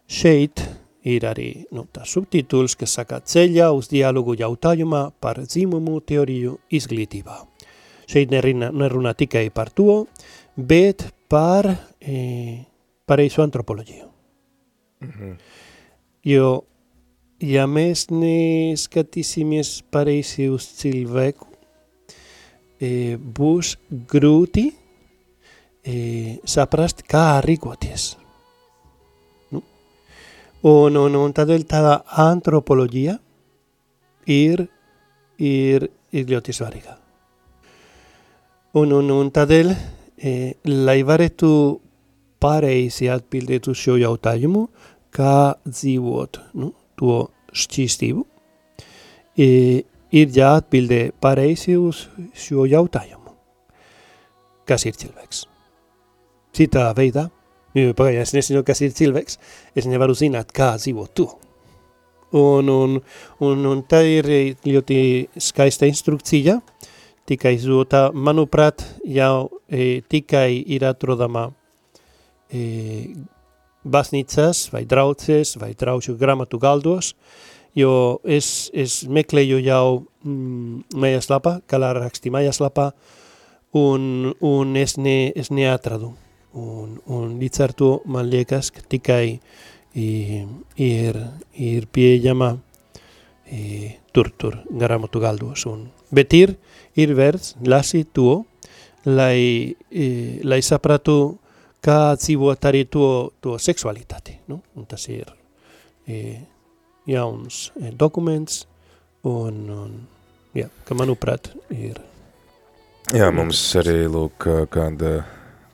Šeit 0.08 0.62
ir 1.04 1.26
arī 1.26 1.50
nu, 1.74 1.86
tā 1.94 2.06
subtituls, 2.06 2.76
kas 2.78 2.98
saka 3.00 3.22
ceļā 3.26 3.72
uz 3.74 3.90
dialogu 3.92 4.36
jautājumā 4.40 5.08
par 5.22 5.42
dzimumu 5.46 6.00
teoriju 6.06 6.58
izglītībā. 6.72 7.38
Šeit 8.12 8.32
nerunā, 8.34 8.72
nerunā 8.76 9.14
tikai 9.18 9.50
par 9.54 9.72
to, 9.74 10.06
bet 10.56 11.08
par 11.32 11.68
e, 12.00 12.66
pareizu 13.08 13.42
antropoloģiju. 13.42 14.06
Mm 15.02 15.10
-hmm. 15.10 15.38
Jo, 16.24 16.64
ja 17.40 17.66
mēs 17.66 18.12
neskatīsimies 18.12 19.82
pareizi 19.92 20.50
uz 20.50 20.68
cilvēku, 20.78 21.48
e, 22.82 23.18
būs 23.18 23.78
grūti 23.92 24.72
e, 25.84 26.38
saprast, 26.46 27.04
kā 27.04 27.42
rīkoties. 27.42 28.21
Un, 30.62 30.94
un, 30.94 31.16
un 31.18 31.32
tādēļ 31.34 31.64
tāda 31.66 31.94
antropoloģija 32.22 33.16
ir, 34.30 34.62
ir, 35.42 35.88
ir 36.14 36.28
ļoti 36.30 36.54
svarīga. 36.54 36.98
Un, 38.78 38.94
un, 38.94 39.10
un 39.10 39.32
tādēļ, 39.34 39.72
e, 40.22 40.34
lai 40.70 41.00
varētu 41.08 41.50
pareizi 42.42 43.10
atbildēt 43.10 43.72
uz 43.74 43.82
šo 43.82 43.98
jautājumu, 44.04 44.68
kā 45.10 45.58
dzīvot 45.66 46.40
nu, 46.62 46.70
to 46.94 47.18
šķīstību, 47.58 48.24
e, 49.42 49.50
ir 50.14 50.38
jāatbildē 50.38 51.04
pareizi 51.18 51.74
uz 51.74 52.06
šo 52.38 52.70
jautājumu. 52.70 53.34
Kas 54.70 54.86
ir 54.86 54.94
cilvēks? 54.94 55.48
Citā 56.54 56.92
veidā 56.94 57.32
Pagaidām 57.72 58.26
es 58.26 58.34
nezinu, 58.36 58.66
kas 58.68 58.82
ir 58.84 58.92
cilvēks. 58.96 59.40
Es 59.76 59.88
nevaru 59.88 60.16
zināt, 60.18 60.52
kā 60.56 60.74
dzīvo 60.80 61.08
to. 61.16 61.30
Un, 62.36 62.70
un, 62.72 63.00
un, 63.44 63.66
un 63.68 63.84
tā 63.92 64.02
ir 64.08 64.28
ļoti 64.64 65.00
skaista 65.40 65.88
instrukcija, 65.88 66.62
tikai 67.28 67.58
izdota, 67.58 68.10
manuprāt, 68.16 68.86
jau 69.04 69.50
e, 69.68 70.00
tikai 70.08 70.62
ir 70.76 70.86
atrodama 70.88 71.50
e, 72.48 72.62
baznīcas 73.84 74.70
vai 74.72 74.86
draudzes 74.88 75.58
vai 75.60 75.74
draugu 75.76 76.16
gramatu 76.20 76.60
galdos, 76.60 77.14
jo 77.76 78.20
es, 78.24 78.70
es 78.74 79.02
meklēju 79.08 79.60
jau 79.64 79.86
mm, 80.24 80.96
mājaslapā, 80.96 81.60
kā 81.68 81.80
raksti 81.80 82.32
mājaslapā, 82.32 82.92
un, 83.76 84.34
un 84.40 84.76
es, 84.80 84.98
ne, 84.98 85.32
es 85.36 85.52
neatradu. 85.52 86.14
Un, 86.58 86.98
un 87.08 87.38
līdz 87.40 87.62
ar 87.64 87.74
to 87.78 87.92
man 88.12 88.28
liekas, 88.28 88.72
ka 88.76 88.84
tikai 88.92 89.40
ir, 89.96 91.20
ir 91.56 91.88
pieejama 91.92 92.58
tur, 94.12 94.32
tur 94.38 94.58
grāmatu 94.68 95.22
galdos. 95.24 95.66
Un, 95.70 95.86
bet 96.12 96.34
ir, 96.36 96.56
ir 97.00 97.14
vērts 97.16 97.56
lasīt 97.64 98.12
to, 98.16 98.44
lai, 99.08 99.76
lai 100.44 100.62
sapratu, 100.64 101.38
kā 101.82 102.14
dzīvot 102.20 102.68
arī 102.70 102.86
to, 102.92 103.32
to 103.42 103.58
seksualitāti. 103.58 104.38
Nu? 104.52 104.62
Un 104.76 104.86
tas 104.86 105.08
ir 105.10 105.32
jauns 107.08 107.72
dokuments, 107.98 108.66
un, 109.28 109.64
un 109.72 110.00
jā, 110.58 110.68
ka 110.86 110.98
manuprāt 110.98 111.52
ir. 111.74 112.00
Jā, 113.12 113.32
mums 113.34 113.60
arī 113.80 114.06
lūk 114.12 114.46
kāda 114.72 115.22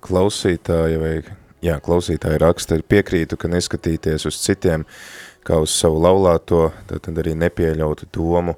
klausītāja 0.05 1.01
vai 1.01 1.13
jā, 1.63 1.77
klausītāja 1.83 2.41
raksta, 2.41 2.79
piekrītu, 2.89 3.37
ka 3.39 3.49
neskatīties 3.51 4.27
uz 4.29 4.39
citiem 4.43 4.85
kā 5.47 5.61
uz 5.63 5.71
savu 5.71 6.01
laulāto, 6.03 6.67
tad 6.89 7.21
arī 7.21 7.33
nepieļautu 7.39 8.09
domu, 8.13 8.57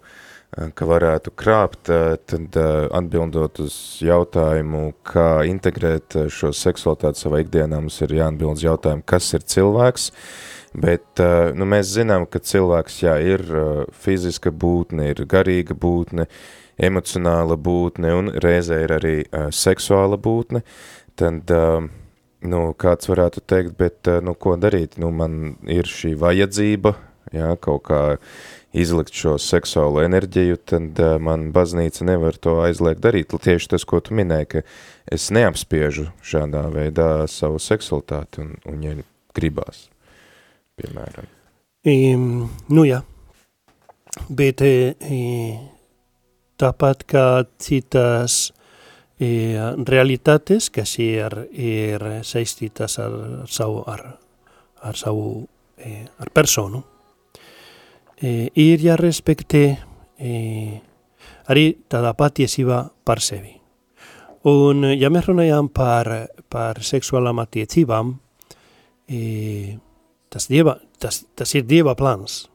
eh, 0.58 0.72
ka 0.74 0.86
varētu 0.90 1.34
krāpt, 1.38 1.90
eh, 1.94 2.18
tad 2.26 2.58
eh, 2.58 2.88
atbildot 3.00 3.60
uz 3.60 3.76
jautājumu, 4.02 4.94
kā 5.04 5.46
integrēt 5.46 6.18
šo 6.34 6.50
seksualitāti 6.50 7.26
savā 7.26 7.44
ikdienā, 7.44 7.82
mums 7.82 8.02
ir 8.02 8.16
jāatbild 8.20 8.58
uz 8.58 8.66
jautājumu, 8.66 9.06
kas 9.06 9.34
ir 9.34 9.46
cilvēks, 9.46 10.12
bet 10.74 11.22
nu, 11.58 11.66
mēs 11.66 11.90
zinām, 11.90 12.28
ka 12.30 12.40
cilvēks, 12.40 13.02
jā, 13.02 13.16
ir 13.26 13.42
fiziska 13.90 14.52
būtne, 14.54 15.10
ir 15.10 15.26
garīga 15.26 15.74
būtne, 15.74 16.28
emocionāla 16.78 17.58
būtne 17.58 18.12
un 18.14 18.30
reizē 18.38 18.84
ir 18.84 18.94
arī 18.94 19.16
seksuāla 19.52 20.16
būtne, 20.22 20.62
uh, 20.62 20.99
tad, 21.20 21.52
nu, 22.42 22.62
kāds 22.80 23.12
varētu 23.12 23.44
teikt, 23.44 23.76
bet, 23.80 24.10
nu, 24.26 24.36
ko 24.36 24.56
darīt? 24.60 24.98
Nu, 25.02 25.12
man 25.16 25.58
ir 25.68 25.90
šī 25.90 26.16
vajadzība, 26.20 26.96
jā, 27.36 27.52
kaut 27.62 27.86
kā 27.90 28.02
izlikt 28.76 29.16
šo 29.18 29.36
seksuālo 29.42 30.04
enerģiju, 30.06 30.60
tad 30.70 31.00
man 31.26 31.50
baznīca 31.54 32.06
nevar 32.06 32.38
to 32.38 32.60
aizliegt 32.64 33.02
darīt. 33.04 33.34
Tieši 33.34 33.72
tas, 33.74 33.86
ko 33.90 34.02
tu 34.04 34.18
minēji, 34.18 34.50
ka 34.54 34.64
es 35.10 35.30
neapspiežu 35.34 36.10
šādā 36.26 36.68
veidā 36.74 37.10
savu 37.32 37.62
seksualitāti 37.64 38.44
un, 38.46 38.54
un 38.70 38.86
ja 38.86 38.96
gribās, 39.38 39.88
piemēram. 40.80 41.30
Um, 41.90 42.50
nu 42.70 42.84
jā, 42.86 43.00
bet 44.30 44.62
e, 44.66 44.94
tāpat 46.60 47.06
kā 47.10 47.28
citas 47.62 48.50
eh, 49.20 49.60
realitātes, 49.88 50.70
kas 50.74 50.98
ir, 51.00 51.36
ir 51.52 52.06
saistītas 52.24 53.00
ar 53.00 53.48
savu, 53.48 53.84
ar, 53.88 54.06
ar 54.82 54.98
savu 54.98 55.48
eh, 55.78 56.06
ar 56.20 56.32
personu. 56.34 56.84
Eh, 58.20 58.50
ir 58.60 58.82
jārespektē 58.84 59.64
eh, 60.20 60.80
arī 61.48 61.70
tāda 61.88 62.12
patiesība 62.20 62.82
par 63.08 63.22
sevi. 63.24 63.54
Un, 64.50 64.84
ja 64.96 65.08
mēs 65.12 65.28
runājam 65.28 65.70
par, 65.72 66.08
par 66.52 66.82
seksuālām 66.84 67.40
attiecībām, 67.44 68.12
eh, 69.08 69.78
tas, 70.30 70.50
dieva, 70.52 70.78
tas, 71.00 71.24
tas 71.36 71.56
ir 71.56 71.64
Dieva 71.68 71.96
plāns. 71.96 72.46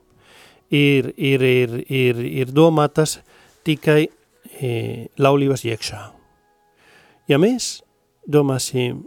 Ir, 0.68 1.12
ir, 1.16 1.42
ir, 1.44 1.74
ir, 1.88 2.20
ir 2.24 2.52
domātas 2.52 3.18
tikai 3.64 4.04
e, 4.04 5.06
laulības 5.20 5.64
iekšā. 5.68 6.00
Ja 7.28 7.38
mēs 7.40 7.78
domāsim, 8.28 9.04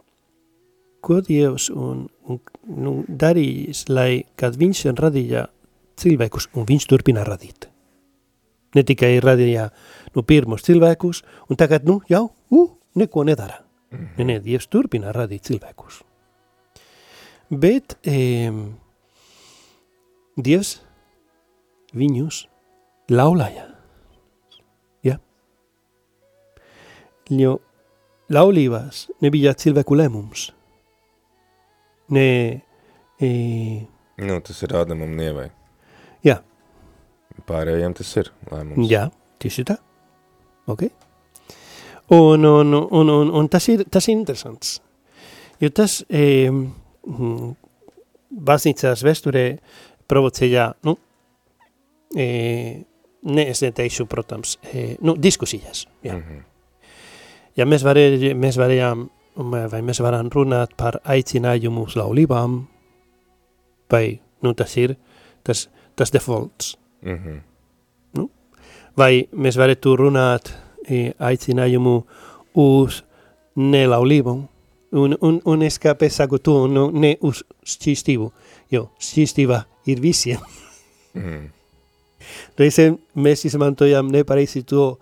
ko 1.05 1.19
Dievs 1.21 1.69
un, 1.69 2.07
un 2.25 2.39
nu, 2.65 2.93
darījis, 3.07 3.85
lai, 3.93 4.25
kad 4.39 4.57
viņš 4.57 4.83
radīja 4.97 5.45
cilvēkus, 6.01 6.49
un 6.57 6.65
viņš 6.67 6.87
turpina 6.89 7.25
radīt. 7.27 7.69
Ne 8.75 8.83
tikai 8.85 9.15
radīja 9.23 9.69
nu, 10.15 10.23
pirmos 10.25 10.65
cilvēkus, 10.65 11.21
un 11.49 11.59
tagad, 11.59 11.85
nu, 11.87 11.99
jau, 12.09 12.27
uh, 12.49 12.67
neko 12.97 13.23
nedara. 13.23 13.61
Mm 13.91 13.97
-hmm. 13.97 14.17
Ne, 14.17 14.23
ne, 14.23 14.39
Dievs 14.39 14.67
turpina 14.67 15.11
radīt 15.11 15.45
cilvēkus. 15.47 16.01
Bet 17.49 17.95
e, 18.03 18.51
Dievs 20.35 20.81
viņus 21.93 22.47
laulāja. 23.09 23.63
Ja? 25.03 25.19
Jo 27.29 27.59
laulības 28.33 29.07
nebija 29.23 29.53
cilvēku 29.57 29.97
lēmums. 29.97 30.49
Ne, 32.15 32.27
e, 33.19 33.29
Nu, 34.17 34.39
tas 34.41 34.63
ir 34.65 34.73
Ādamam 34.73 35.11
un 35.13 35.19
Ievai. 35.21 35.49
Jā. 36.25 36.39
Pārējiem 37.45 37.93
tas 37.99 38.09
ir 38.17 38.31
lēmums. 38.49 38.89
Jā, 38.89 39.03
tieši 39.43 39.65
tā. 39.69 39.75
Ok. 40.73 40.87
Un, 42.15 42.45
un, 42.47 42.73
un, 42.73 43.11
un, 43.13 43.31
un 43.37 43.49
tas, 43.51 43.67
ir, 43.69 43.83
tas 43.93 44.07
ir 44.07 44.15
interesants. 44.15 44.79
Jo 45.61 45.69
tas 45.75 45.99
e, 46.09 46.49
baznīcās 48.49 49.03
vēsturē 49.05 49.45
provocēja, 50.09 50.71
nu, 50.87 50.95
e, 52.17 52.27
ne 53.27 53.47
es 53.51 53.61
neteikšu, 53.65 54.07
protams, 54.09 54.57
e, 54.71 54.95
nu, 55.05 55.17
diskusijas. 55.19 55.85
Jā. 56.01 56.17
Mm 56.17 56.23
-hmm. 56.23 56.56
Ja 57.57 57.65
mēs, 57.65 57.83
varē, 57.85 58.33
mēs 58.37 58.57
varējām, 58.59 59.07
vai 59.71 59.81
mēs 59.85 60.01
varam 60.05 60.29
runāt 60.33 60.75
par 60.77 60.99
aicinājumu 61.05 61.87
uz 61.87 61.95
laulībām, 61.97 62.59
vai, 63.91 64.19
nu, 64.45 64.53
tas 64.53 64.75
ir 64.77 64.95
tas, 65.47 65.69
tas 65.95 66.13
defaults. 66.13 66.77
Mm 67.01 67.17
-hmm. 67.17 67.39
nu, 68.13 68.29
vai 68.97 69.27
mēs 69.33 69.57
varētu 69.57 69.95
runāt 69.95 70.53
e, 70.89 71.11
aicinājumu 71.19 72.03
uz 72.53 73.03
nelaulību, 73.55 74.47
un, 74.91 75.17
un, 75.21 75.41
un 75.45 75.61
es 75.61 75.79
kāpēc 75.79 76.09
saku 76.09 76.37
to, 76.37 76.67
nu, 76.67 76.91
ne 76.91 77.17
uz 77.21 77.43
šķīstību, 77.65 78.31
jo 78.71 78.89
šķīstība 78.99 79.63
ir 79.85 80.01
visiem. 80.01 80.39
Mm. 81.13 81.49
Reizēm 82.57 82.97
mēs 83.15 83.45
izmantojam 83.45 84.07
nepareizi 84.11 84.63
to, 84.63 84.97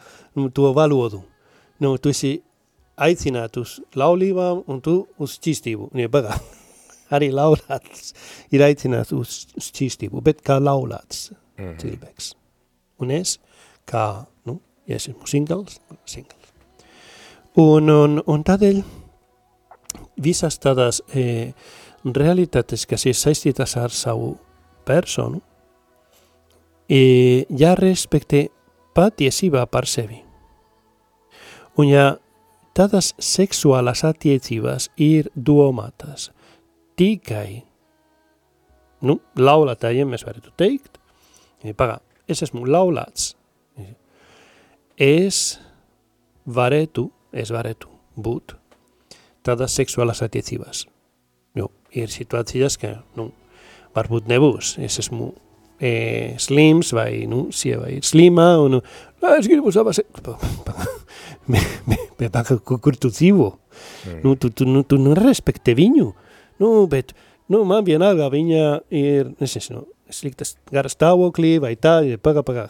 to 0.53 0.74
valodu. 0.74 1.24
Nu, 1.80 1.97
tu 1.97 2.10
esi 2.10 2.41
aicināts 2.95 3.59
uz 3.59 3.73
laulībām 3.95 4.63
un 4.71 4.81
tu 4.81 5.01
uz 5.21 5.37
šķīstību. 5.39 5.89
Nie, 5.97 6.07
bagā. 6.11 6.37
Arī 7.15 7.29
laulāts 7.35 8.13
ir 8.55 8.63
aicināts 8.65 9.13
uz 9.15 9.45
šķīstību, 9.61 10.23
bet 10.25 10.41
kā 10.45 10.57
laulāts 10.59 11.31
mm 11.31 11.63
-hmm. 11.63 11.77
cilvēks. 11.81 12.33
Un 12.99 13.11
es, 13.11 13.39
kā, 13.85 14.25
nu, 14.45 14.59
ja 14.87 14.95
es 14.95 15.07
esmu 15.07 15.27
singls, 15.27 15.79
singls. 16.05 16.53
Un, 17.55 17.89
un, 17.89 18.21
un 18.25 18.43
tādēļ 18.43 18.81
visas 20.17 20.59
tādas 20.59 21.01
e, 21.13 21.53
realitātes, 22.03 22.85
kas 22.85 23.05
ir 23.05 23.15
saistītas 23.15 23.77
ar 23.77 23.91
savu 23.91 24.37
personu, 24.85 25.41
e, 26.89 27.45
jārespektē 27.49 28.47
patiesībā 28.95 29.65
par 29.67 29.87
sevi. 29.87 30.21
Un 31.77 31.87
ja 31.87 32.15
tādas 32.76 33.13
seksuālas 33.21 34.03
attiecības 34.07 34.89
ir 35.01 35.30
domātas 35.36 36.30
tikai 36.99 37.63
nu, 39.05 39.19
laulātājiem, 39.38 40.11
mēs 40.11 40.26
varētu 40.28 40.53
teikt, 40.59 40.99
pagā, 41.78 41.99
es 42.28 42.43
esmu 42.45 42.65
laulāts, 42.67 43.34
es 45.01 45.59
varētu, 46.45 47.09
es 47.36 47.51
varētu 47.53 47.89
būt. 48.15 48.55
Tādas 49.45 49.76
seksuālas 49.78 50.23
attiecības. 50.26 50.86
Jo 51.55 51.69
ir 51.93 52.09
situācijas, 52.09 52.80
ka, 52.82 52.95
nu, 53.19 53.30
varbūt 53.95 54.30
nebūs, 54.32 54.76
es 54.82 54.97
esmu 55.03 55.34
e, 55.80 56.36
slims 56.41 56.93
vai, 56.95 57.26
nu, 57.30 57.47
sieva 57.55 57.89
ir 57.91 58.05
slimā, 58.05 58.55
un, 58.63 58.80
nu, 58.80 59.34
es 59.36 59.49
gribu 59.51 59.71
savas... 59.76 60.01
kur 62.86 62.97
tu 62.97 63.11
dzīvo? 63.11 63.49
Mm. 64.05 64.21
Nu, 64.23 64.36
tu, 64.36 64.49
tu, 64.49 64.65
nu, 64.65 64.84
tu 64.88 64.97
nu 65.01 65.13
respekte 65.17 65.76
viņu, 65.78 66.07
nu, 66.63 66.71
bet, 66.91 67.13
nu, 67.51 67.63
man 67.67 67.86
vienalga 67.86 68.30
viņa 68.34 68.65
ir, 68.95 69.34
es 69.39 69.57
nezinu, 69.59 69.86
sliktas 70.09 70.55
gara 70.71 70.89
stāvoklī 70.91 71.57
vai 71.61 71.76
tā, 71.76 71.99
paga, 72.23 72.43
paga. 72.45 72.67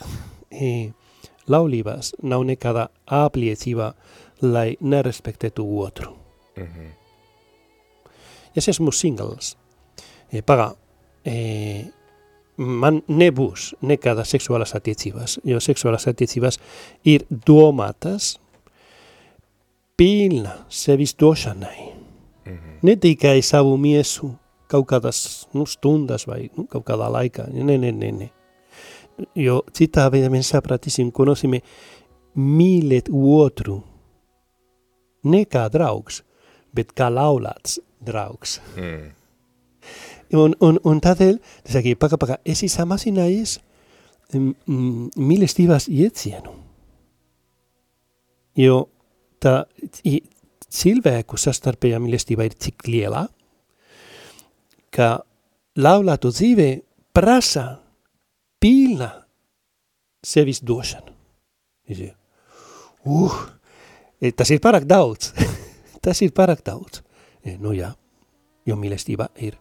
E, 0.52 0.92
laulībās 1.52 2.16
nav 2.26 2.46
nekāda 2.48 2.88
apliecība, 3.06 3.94
lai 4.42 4.76
nerespektētu 4.82 5.66
otru. 5.82 6.16
Mm 6.58 6.64
-hmm. 6.64 6.94
Es 8.56 8.68
esmu 8.68 8.92
singls. 8.92 9.58
E, 10.32 10.42
paga, 10.42 10.76
e, 11.26 11.86
man 12.58 13.02
nebūs 13.08 13.74
nekādas 13.86 14.32
seksuālas 14.36 14.76
attiecības, 14.78 15.40
jo 15.44 15.60
seksuālas 15.64 16.08
attiecības 16.12 16.60
ir 17.06 17.26
domātas 17.30 18.36
pilna 19.98 20.66
sevis 20.70 21.16
došanai. 21.20 21.94
Mm 22.46 22.52
-hmm. 22.52 22.80
Ne 22.82 22.96
tikai 22.96 23.42
savu 23.42 23.78
miesu 23.78 24.32
kaut 24.68 24.88
kādas 24.88 25.48
nu, 25.54 25.66
stundas 25.66 26.28
vai 26.28 26.50
nu, 26.58 26.66
kaut 26.68 26.86
kādā 26.86 27.10
laikā. 27.12 27.48
Ne, 27.54 27.78
ne, 27.78 27.92
ne, 27.92 28.12
ne. 28.12 28.30
Jo 29.36 29.62
citā 29.72 30.10
veidā 30.12 30.30
mēs 30.30 30.52
sapratīsim, 30.52 31.12
ko 31.12 31.26
nozīmē 31.26 31.62
mīlēt 32.36 33.10
otru. 33.14 33.84
Ne 35.24 35.46
kā 35.46 35.70
draugs, 35.72 36.24
bet 36.74 36.92
kā 36.94 37.10
laulāts 37.10 37.80
draugs. 38.06 38.60
Mm. 38.76 39.12
Un, 40.34 40.56
un, 40.66 40.80
un 40.82 41.00
tādēļ, 41.04 41.38
tas 41.68 41.78
saka, 41.78 41.96
paka, 42.02 42.18
paka, 42.18 42.38
esi 42.48 42.70
samazinājies 42.72 43.60
mīlestības 44.34 45.88
iecienu. 45.92 46.56
Jo 48.58 48.86
tā 49.44 49.66
cilvēku 50.76 51.38
sastarpējā 51.38 52.00
mīlestība 52.02 52.48
ir 52.48 52.56
cik 52.60 52.88
lielā, 52.90 53.26
ka 54.96 55.10
laulātu 55.78 56.32
dzīvē 56.34 56.70
prasa 57.16 57.68
pilna 58.60 59.12
sevis 60.26 60.64
došanu. 60.66 61.14
Uh, 63.06 63.36
tas 64.34 64.50
ir 64.50 64.64
pārāk 64.64 64.88
daudz. 64.90 65.34
tas 66.04 66.22
ir 66.26 66.34
pārāk 66.34 66.64
daudz. 66.66 67.04
Nu 67.62 67.76
jā, 67.78 67.92
jo 68.66 68.80
mīlestība 68.80 69.30
ir 69.38 69.60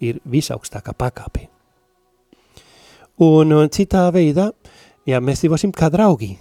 ir 0.00 0.20
visaugstākā 0.24 0.94
pakāpe. 0.96 1.46
Un, 3.22 3.52
un 3.56 3.70
citā 3.72 4.04
veidā, 4.12 4.50
ja 5.08 5.22
mēs 5.24 5.40
dzīvosim 5.40 5.72
kā 5.76 5.88
draugi, 5.92 6.34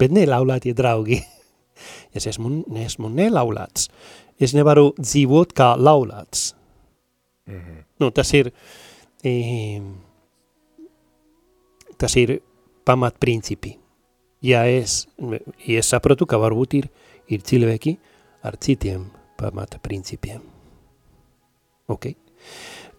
bet 0.00 0.14
nelaulātie 0.14 0.74
draugi, 0.74 1.20
ja 2.12 2.18
es 2.18 2.26
esmu, 2.32 2.64
esmu 2.82 3.10
nelaulāts, 3.14 3.88
es 4.42 4.56
nevaru 4.56 4.90
dzīvot 4.98 5.54
kā 5.54 5.74
laulāts. 5.78 6.54
Mm 7.46 7.60
-hmm. 7.60 7.84
nu, 8.00 8.10
tas 8.10 8.34
ir, 8.34 8.52
e, 9.24 9.80
tas 11.98 12.16
ir 12.16 12.40
pamatprincipi. 12.84 13.78
Ja 14.42 14.64
es, 14.66 15.08
ja 15.66 15.78
es 15.78 15.88
saprotu, 15.88 16.26
ka 16.26 16.36
varbūt 16.36 16.74
ir, 16.74 16.90
ir 17.28 17.40
cilvēki 17.40 17.96
ar 18.42 18.56
citiem 18.56 19.10
pamatprincipiem. 19.36 20.53
Okay? 21.90 22.16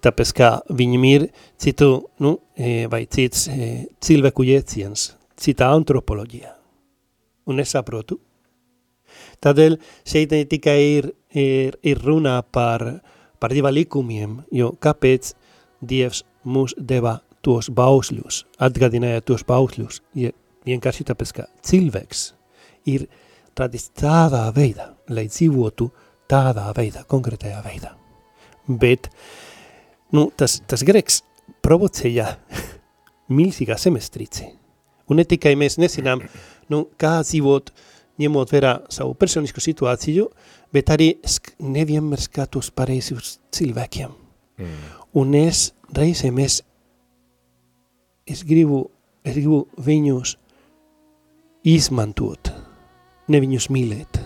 Tāpēc, 0.06 0.32
kā 0.38 0.50
viņam 0.70 1.06
ir 1.10 1.28
citu, 1.62 1.90
nu, 2.22 2.36
e, 2.54 2.86
vai 2.92 3.06
cits 3.10 3.48
e, 3.50 3.70
cilvēku 4.04 4.46
jēciens, 4.46 5.08
cita 5.42 5.72
antropoloģija. 5.74 6.52
Un 7.50 7.62
es 7.62 7.74
saprotu. 7.74 8.20
Tādēļ 9.42 9.78
šeit 10.06 10.34
ne 10.34 10.44
tikai 10.50 10.78
ir, 10.98 11.10
ir, 11.34 11.78
ir 11.82 12.02
runā 12.06 12.38
par, 12.54 12.86
par 13.42 13.54
dieva 13.54 13.74
likumiem, 13.74 14.44
jo 14.54 14.74
kāpēc 14.82 15.34
Dievs 15.86 16.24
mūs 16.48 16.74
deva 16.78 17.20
tos 17.46 17.68
bausļus, 17.70 18.46
atgādināja 18.64 19.22
tos 19.26 19.44
bausļus, 19.46 20.00
ja 20.18 20.32
vienkārši 20.66 21.06
tāpēc, 21.12 21.34
ka 21.36 21.46
cilvēks 21.68 22.24
ir 22.90 23.06
radis 23.60 23.92
tādā 23.94 24.48
veidā, 24.56 24.90
lai 25.10 25.28
dzīvotu 25.30 25.92
tādā 26.32 26.72
veidā, 26.78 27.06
konkrētajā 27.12 27.62
veidā 27.68 27.94
bet 28.68 29.10
nu, 30.16 30.30
tas, 30.38 30.60
tas 30.68 30.84
greks 30.88 31.22
provocēja 31.66 32.32
milzīgā 33.38 33.78
semestrīci. 33.80 34.50
Un 35.10 35.22
ne 35.22 35.26
tikai 35.28 35.54
mēs 35.60 35.78
nesinām 35.82 36.24
nu, 36.74 36.86
kā 36.98 37.20
dzīvot, 37.22 37.72
ņemot 38.22 38.54
vērā 38.54 38.76
savu 38.94 39.14
personisko 39.20 39.62
situāciju, 39.62 40.30
bet 40.74 40.92
arī 40.94 41.12
sk 41.28 41.54
nevienmēr 41.62 42.22
skatos 42.24 42.72
pareizi 42.76 43.16
uz 43.18 43.36
cilvēkiem. 43.54 44.14
Mm. 44.58 44.78
Un 45.20 45.36
es 45.38 45.70
reizēm 45.96 46.40
es, 46.44 46.62
es, 48.28 48.44
gribu, 48.48 48.86
es 49.24 49.36
gribu 49.36 49.66
viņus 49.86 50.36
izmantot, 51.66 52.52
ne 53.32 53.42
viņus 53.44 53.70
mīlēt. 53.74 54.22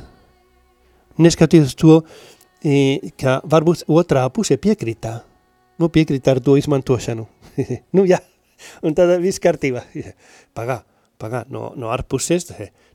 Neskatoties 1.20 1.76
to, 1.80 2.00
e, 2.00 2.39
ka 3.20 3.40
varbūt 3.48 3.86
otrā 3.88 4.26
puse 4.34 4.58
piekrita, 4.60 5.20
nu 5.80 5.90
piekrita 5.90 6.36
ar 6.36 6.42
to 6.44 6.58
izmantošanu. 6.60 7.28
nu 7.96 8.06
jā, 8.08 8.20
un 8.84 8.96
tad 8.96 9.16
viss 9.24 9.42
kārtībā. 9.44 9.86
Pagā, 10.58 10.82
pagā, 11.20 11.46
no, 11.52 11.70
no 11.80 11.92
ārpuses, 11.94 12.50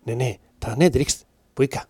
nē, 0.09 0.17
nē, 0.17 0.31
tā 0.61 0.75
nedrīkst, 0.81 1.25
puika, 1.57 1.85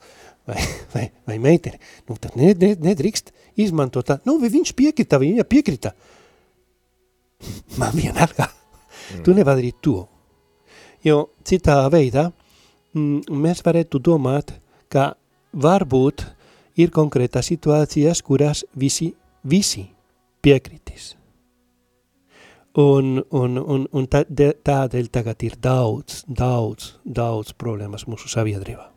vai, 0.47 0.59
vai, 0.95 1.09
vai 1.27 1.39
meitene, 1.43 1.81
nu 2.09 2.19
tad 2.21 2.37
ne, 2.39 2.53
ne, 2.59 2.75
nedrīkst 2.91 3.33
izmantot 3.63 4.07
tā, 4.09 4.19
nu 4.29 4.37
viņš 4.43 4.75
piekrita, 4.77 5.21
viņa 5.23 5.47
piekrita. 5.49 5.95
Man 7.79 7.93
vienalga, 7.97 8.49
mm. 8.49 9.25
tu 9.27 9.35
nevar 9.37 9.59
darīt 9.59 9.83
to. 9.85 9.99
Jo 11.05 11.19
citā 11.45 11.83
veidā 11.93 12.31
mm, 12.97 13.27
mēs 13.29 13.61
varētu 13.67 14.01
domāt, 14.01 14.55
ka 14.89 15.13
varbūt 15.53 16.25
ir 16.77 16.95
konkrētas 16.95 17.51
situācijas, 17.53 18.23
kurās 18.23 18.65
visi, 18.79 19.13
visi 19.45 19.85
piekritīs. 20.43 21.15
Un, 22.81 23.21
un, 23.31 23.59
un, 23.59 23.85
un 23.95 24.09
tā, 24.11 24.25
tādēļ 24.27 25.11
tagad 25.15 25.45
ir 25.47 25.55
daudz, 25.63 26.25
daudz, 26.27 26.97
daudz 27.07 27.55
problēmas 27.55 28.09
mūsu 28.11 28.27
sabiedrībā 28.33 28.89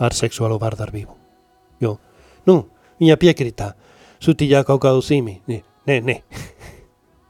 ar 0.00 0.16
seksuālo 0.16 0.56
vardarbību. 0.60 1.12
Jo, 1.84 1.94
nu, 2.48 2.56
viņa 3.02 3.18
piekrita, 3.20 3.74
sūtīja 4.24 4.62
kaut 4.68 4.80
kādu 4.84 5.04
sīmi. 5.04 5.36
Nē, 5.48 5.60
nē, 5.90 5.98
nē. 6.08 6.16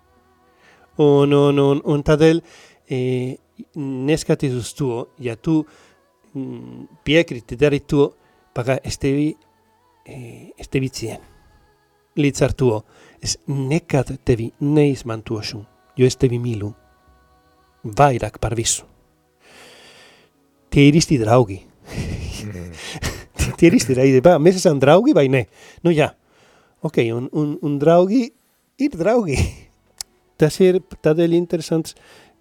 un, 1.08 1.34
un, 1.34 1.58
un, 1.58 1.82
un 1.82 2.06
tādēļ 2.06 2.38
e, 2.86 3.00
neskaties 3.74 4.54
uz 4.54 4.70
to, 4.78 4.92
ja 5.18 5.34
tu 5.34 5.60
mm, 5.64 7.02
piekriti 7.06 7.58
darīt 7.58 7.90
to, 7.90 8.12
pagā, 8.60 8.78
es 8.84 9.00
tevi, 9.00 9.32
e, 10.04 10.52
es 10.60 10.68
tevi 10.68 10.92
cienu. 10.92 11.24
Līdz 12.20 12.44
ar 12.44 12.54
to, 12.58 12.70
es 13.22 13.38
nekad 13.48 14.12
tevi 14.26 14.50
neizmantošu, 14.60 15.64
jo 15.96 16.06
es 16.06 16.18
tevi 16.20 16.40
mīlu 16.42 16.72
vairāk 17.84 18.38
par 18.42 18.56
visu. 18.58 18.84
Tie 20.70 20.86
ir 20.86 20.98
īsti 21.00 21.18
draugi. 21.22 21.58
Mm. 22.46 22.74
Tie 23.58 23.68
ir 23.68 23.76
īsti 23.78 23.96
draugi. 23.96 24.20
Mēs 24.42 24.60
esam 24.60 24.78
draugi 24.82 25.14
vai 25.16 25.26
ne? 25.32 25.46
Nu 25.86 25.94
jā. 25.94 26.12
Ok, 26.86 27.02
un, 27.12 27.26
un, 27.36 27.56
un 27.66 27.78
draugi 27.80 28.28
ir 28.80 28.94
draugi. 28.96 29.38
Tas 30.40 30.56
ir 30.62 30.80
tādēļ 31.04 31.34
interesants, 31.36 31.96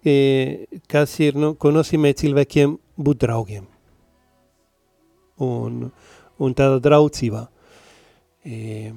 eh, 0.06 0.66
kas 0.88 1.18
ir, 1.20 1.36
nu, 1.36 1.52
ko 1.60 1.72
nozīmē 1.74 2.14
cilvēkiem 2.16 2.78
būt 3.00 3.26
draugiem. 3.26 3.66
Un, 5.40 5.90
un 6.40 6.56
tāda 6.56 6.80
draudzība. 6.82 7.44
Eh, 8.44 8.90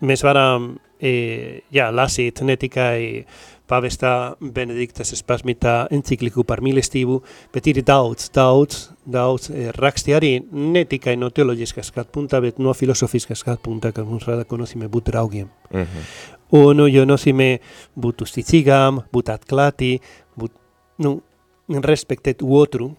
mēs 0.00 0.24
varam 0.24 0.74
e, 1.00 1.62
jā, 1.72 1.90
lasīt 1.92 2.40
ne 2.44 2.56
tikai 2.60 3.24
pavestā 3.66 4.36
Benediktas 4.40 5.10
spasmitā 5.18 5.74
encikliku 5.94 6.44
par 6.46 6.62
mīlestību, 6.64 7.18
bet 7.54 7.66
ir 7.70 7.82
daudz, 7.86 8.28
daudz, 8.34 8.86
daudz 9.02 9.50
e, 9.50 9.68
raksti 9.76 10.14
arī 10.16 10.32
ne 10.52 10.84
tikai 10.88 11.16
no 11.18 11.32
teoloģiskā 11.34 11.84
skatu 11.86 12.14
punta, 12.14 12.40
bet 12.44 12.60
no 12.62 12.74
filosofiskā 12.76 13.36
skatu 13.38 13.64
punta, 13.66 13.92
kas 13.96 14.06
mums 14.06 14.26
rada, 14.28 14.46
ko 14.46 14.58
nozīmē 14.60 14.90
būt 14.92 15.10
draugiem. 15.10 15.50
Uh 15.70 15.80
-huh. 15.80 16.10
Un 16.56 16.86
jo 16.88 17.04
nozīmē 17.04 17.58
būt 17.98 18.22
uzticīgām, 18.22 19.02
būt 19.12 19.32
atklāti, 19.34 19.98
būt, 20.38 20.52
nu, 20.98 21.20
respektēt 21.68 22.42
otru, 22.42 22.94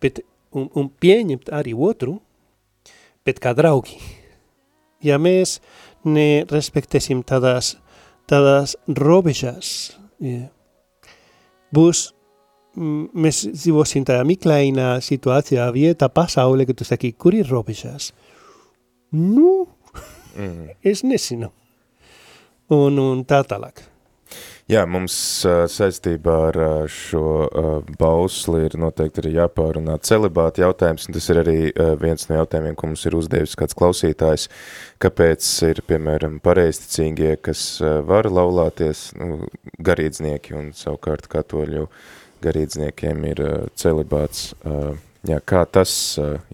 bet, 0.00 0.20
un, 0.52 0.70
un 0.74 0.88
pieņemt 0.88 1.52
arī 1.52 1.74
otru, 1.76 2.20
bet 3.26 3.40
kā 3.42 3.52
draugi. 3.56 3.98
Ja 5.04 5.18
mēs 5.20 5.58
nerespektēsim 6.06 7.22
tādas, 7.26 7.74
tādas 8.30 8.76
robežas. 8.86 9.96
Ja. 10.22 10.46
Būs, 11.74 12.06
mēs 12.76 13.42
dzīvosim 13.50 14.06
tādā 14.08 14.24
miklainā 14.28 14.96
situācijā, 15.04 15.66
vietā, 15.74 16.08
pasaulē, 16.12 16.68
ka 16.68 16.76
tu 16.78 16.86
saki, 16.86 17.12
kur 17.18 17.36
ir 17.36 17.50
robežas? 17.50 18.12
Nu, 19.12 19.66
mm. 20.36 20.78
es 20.86 21.04
nesinu. 21.06 21.52
Un, 22.72 22.98
un 22.98 23.22
tā 23.28 23.42
tālāk. 23.46 23.84
Jā, 24.66 24.80
mums 24.90 25.14
saistībā 25.70 26.32
ar 26.48 26.56
šo 26.90 27.46
bausli 28.00 28.64
ir 28.66 28.72
noteikti 28.82 29.22
arī 29.22 29.30
jāpārunā 29.36 29.94
celibāta 30.02 30.64
jautājums, 30.64 31.04
un 31.06 31.14
tas 31.14 31.28
ir 31.30 31.38
arī 31.38 31.58
viens 32.02 32.26
no 32.26 32.40
jautājumiem, 32.40 32.74
ko 32.74 32.88
mums 32.90 33.04
ir 33.06 33.14
uzdevis 33.14 33.54
kāds 33.54 33.78
klausītājs, 33.78 34.48
kāpēc 34.98 35.50
ir, 35.68 35.80
piemēram, 35.86 36.40
pareisticīgie, 36.42 37.36
kas 37.46 37.60
var 38.08 38.26
laulāties, 38.26 39.12
nu, 39.20 39.46
garīdznieki, 39.86 40.56
un 40.58 40.74
savukārt 40.74 41.30
katoļu 41.30 41.86
garīdzniekiem 42.42 43.22
ir 43.30 43.44
celibāts. 43.78 44.48
Jā, 45.30 45.38
kā 45.46 45.62
tas 45.70 45.94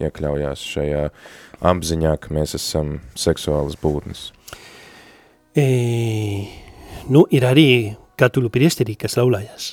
iekļaujās 0.04 0.66
šajā 0.74 1.06
apziņā, 1.72 2.12
ka 2.20 2.36
mēs 2.36 2.58
esam 2.60 2.98
seksuālas 3.16 3.80
būtnes? 3.80 4.28
E, 5.56 5.66
nu, 7.08 7.24
ir 7.32 7.48
arī 7.48 7.68
katoļu 8.20 8.50
priesteri, 8.52 8.96
kas 8.98 9.16
laulājas. 9.20 9.72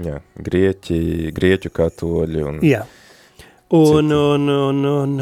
Jā, 0.00 0.20
grieķi, 0.40 1.00
grieķu 1.36 1.72
katoļi 1.76 2.44
un... 2.46 2.60
Jā, 2.64 2.84
un, 3.76 4.12
un, 4.12 4.48
un, 4.48 4.84
un, 4.88 5.16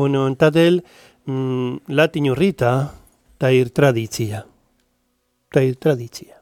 un, 0.00 0.18
un 0.22 0.36
tādēļ 0.38 0.78
mm, 0.80 1.80
latiņu 1.90 2.36
rītā 2.38 2.74
tā 3.40 3.50
ir 3.56 3.72
tradīcija. 3.74 4.44
Tā 5.50 5.64
ir 5.66 5.76
tradīcija. 5.82 6.36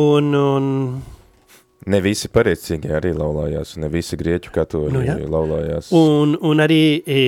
Un, 0.00 0.34
un... 0.34 0.66
Ne 1.90 1.98
visi 2.04 2.28
pareicīgi 2.30 2.90
arī 2.92 3.12
laulājās, 3.16 3.76
ne 3.80 3.88
visi 3.90 4.18
grieķu 4.20 4.52
katoļi 4.54 4.94
nu, 4.94 5.04
jā. 5.06 5.16
laulājās. 5.30 5.90
Un, 5.96 6.36
un 6.46 6.62
arī 6.62 6.82
e, 7.00 7.22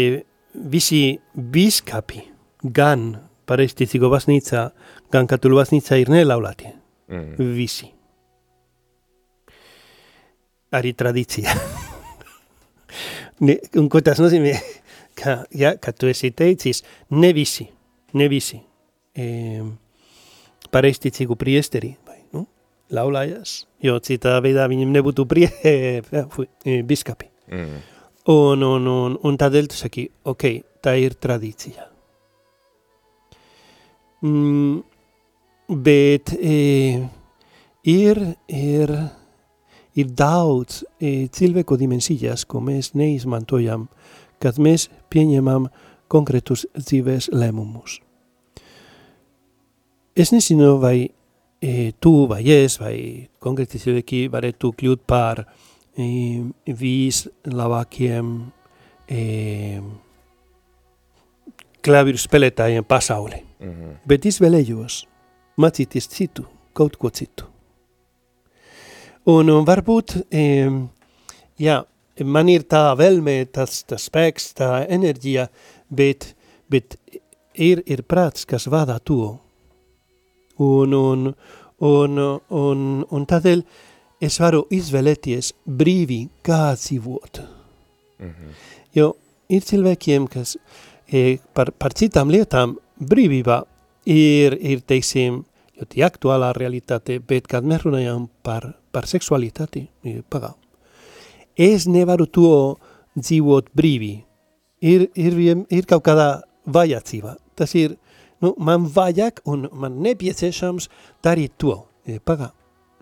visi 0.71 1.17
biskapi 1.33 2.21
gan 2.63 3.15
pareizticīgo 3.53 4.11
baznīcā, 4.13 4.65
gan 5.13 5.29
katoļu 5.31 5.61
baznīcā 5.61 6.01
ir 6.01 6.13
nelaulātie. 6.13 6.73
Mm. 7.13 7.53
Visi. 7.57 7.91
Arī 10.73 10.95
tradīcija. 10.97 11.55
ne, 13.47 13.59
un 13.77 13.91
ko 13.93 14.01
tas 14.05 14.23
nozīmē? 14.23 14.57
Ka, 15.19 15.43
ja, 15.53 15.75
ka 15.77 15.93
tu 15.93 16.09
esi 16.09 16.31
teicis, 16.33 16.81
ne 17.13 17.35
visi, 17.37 17.67
ne 18.17 18.29
visi 18.33 18.57
e, 19.13 19.61
pareizticīgu 20.73 21.37
priesteri, 21.37 21.93
vai, 22.09 22.23
nu, 22.33 22.47
laulājas, 22.97 23.59
jo 23.85 23.99
citā 24.01 24.39
veidā 24.41 24.65
viņam 24.73 24.97
nebūtu 24.97 25.29
prie, 25.29 25.51
e, 25.69 26.81
biskapi. 26.89 27.29
Mm. 27.53 27.81
Un, 28.33 28.65
un, 28.65 28.89
un, 28.89 29.21
un 29.21 29.41
tādēļ 29.45 29.69
tu 29.69 29.77
saki, 29.77 30.09
ok, 30.33 30.49
tā 30.81 30.97
ir 31.05 31.19
tradīcija. 31.21 31.92
Mm, 34.23 34.83
bet 35.83 36.33
e, 36.39 37.09
ir, 37.85 38.21
ir, 38.47 38.93
ir 39.99 40.13
daudz 40.15 40.83
e, 41.01 41.27
cilvēku 41.33 41.79
dimensijas, 41.81 42.45
ko 42.47 42.63
mēs 42.63 42.93
neizmantojam, 42.95 43.89
kad 44.43 44.59
mēs 44.63 44.89
pieņemam 45.11 45.67
konkrētus 46.13 46.67
dzīves 46.77 47.31
lēmumus. 47.33 47.99
Es 50.15 50.33
nezinu, 50.35 50.77
vai 50.83 51.09
e, 51.63 51.93
tu 51.99 52.27
vai 52.29 52.43
es 52.53 52.79
vai 52.81 52.97
konkrēti 53.43 53.81
cilvēki 53.81 54.27
varētu 54.33 54.75
kļūt 54.79 55.07
par 55.09 55.41
e, 55.43 56.43
vislabākiem 56.67 58.35
e, 59.09 59.23
klaviru 61.83 62.21
spēlētājiem 62.21 62.87
pasaulē. 62.87 63.41
Mm 63.63 63.71
-hmm. 63.71 63.97
Bet 64.07 64.25
izvēlējos 64.25 65.05
mācīties 65.57 66.09
citu, 66.09 66.45
kaut 66.73 66.97
ko 66.97 67.11
citu. 67.11 67.45
Un, 69.25 69.51
un 69.51 69.65
varbūt, 69.65 70.17
e, 70.31 70.71
jā, 71.59 71.85
man 72.25 72.49
ir 72.49 72.63
tā 72.63 72.97
vēlme, 72.99 73.47
tas, 73.53 73.85
tas 73.85 74.09
spēks, 74.09 74.55
tā 74.59 74.87
enerģija, 74.89 75.49
bet, 75.91 76.35
bet 76.71 76.97
ir, 77.55 77.83
ir 77.87 78.03
prāts, 78.03 78.45
kas 78.49 78.67
vada 78.67 78.99
to. 78.99 79.39
Un, 80.59 80.93
un, 80.95 81.35
un, 81.79 82.19
un, 82.51 83.07
un 83.11 83.27
tādēļ 83.27 83.63
es 84.23 84.39
varu 84.41 84.67
izvēlēties 84.71 85.53
brīvi, 85.67 86.29
kā 86.43 86.75
dzīvot. 86.75 87.43
Mm 88.19 88.29
-hmm. 88.29 88.55
Jo 88.95 89.15
ir 89.49 89.63
cilvēkiem, 89.63 90.27
kas 90.27 90.57
e, 91.13 91.39
par, 91.55 91.73
par 91.73 91.95
citām 91.95 92.31
lietām 92.31 92.77
brīvībā 93.09 93.63
ir, 94.11 94.57
ir 94.59 94.83
teiksim, 94.87 95.43
ļoti 95.81 96.05
aktuālā 96.07 96.53
realitāte, 96.57 97.19
bet 97.19 97.49
kad 97.51 97.67
mēs 97.67 97.87
runājam 97.87 98.29
par, 98.47 98.73
par 98.93 99.09
seksualitāti, 99.11 99.87
pagā, 100.31 100.53
es 101.57 101.89
nevaru 101.91 102.27
to 102.27 102.53
dzīvot 103.19 103.73
brīvi. 103.77 104.15
Ir, 104.83 105.07
ir, 105.15 105.39
ir 105.71 105.87
kaut 105.87 106.03
kādā 106.09 106.29
vajadzībā. 106.67 107.37
Tas 107.59 107.75
ir, 107.79 107.95
nu, 108.43 108.55
man 108.59 108.89
vajag 108.91 109.45
un 109.47 109.69
man 109.73 110.01
nepieciešams 110.03 110.89
darīt 111.23 111.55
to. 111.63 111.77
Pagā, 112.27 112.49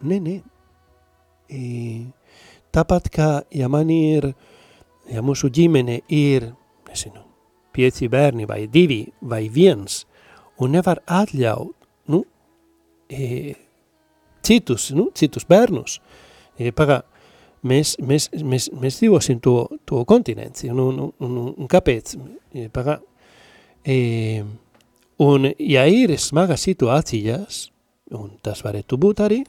nē, 0.05 0.19
nē, 0.21 0.35
E, 1.51 2.07
tāpat 2.71 3.09
kā, 3.11 3.29
ja 3.51 3.67
man 3.69 3.91
ir, 3.91 4.29
ja 5.11 5.23
mūsu 5.23 5.51
ģimene 5.51 5.99
ir, 6.15 6.47
nezinu, 6.87 7.25
pieci 7.73 8.09
bērni 8.11 8.47
vai 8.49 8.65
divi 8.71 9.05
vai 9.21 9.49
viens, 9.53 10.05
un 10.61 10.75
nevar 10.77 11.01
atļaut, 11.07 11.75
nu, 12.13 12.25
e, 13.09 13.55
citus, 14.47 14.91
nu, 14.97 15.09
citus 15.15 15.47
bērnus, 15.49 15.99
e, 16.59 16.73
pagā, 16.77 17.01
mēs, 17.67 17.97
mēs, 18.05 18.31
mēs, 18.45 18.71
mēs 18.77 19.01
dzīvosim 19.01 19.41
to, 19.45 19.57
to 19.89 20.05
kontinenci, 20.09 20.71
un, 20.73 20.83
un, 20.83 21.13
un, 21.21 21.39
un 21.55 21.71
kāpēc, 21.71 22.17
e, 22.55 22.69
pagā, 22.73 22.99
e, 23.85 24.43
un 25.25 25.51
ja 25.57 25.87
ir 25.89 26.17
smagas 26.21 26.67
situācijas, 26.69 27.67
un 28.17 28.35
tas 28.45 28.63
varētu 28.67 28.99
būt 29.01 29.25
arī, 29.25 29.43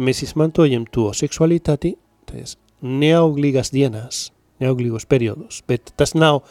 mēs 0.00 0.24
izmantojam 0.24 0.86
to 0.92 1.10
seksualitāti 1.16 1.96
tas 2.30 2.56
neauglīgas 2.80 3.72
dienās, 3.74 4.28
neauglīgos 4.62 5.06
periodos, 5.08 5.60
bet 5.68 5.92
tas 5.98 6.14
nav, 6.14 6.44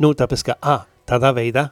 nu, 0.00 0.12
tāpēc, 0.16 0.44
ka, 0.48 0.56
ah, 0.60 0.84
tādā 1.08 1.32
veidā, 1.36 1.66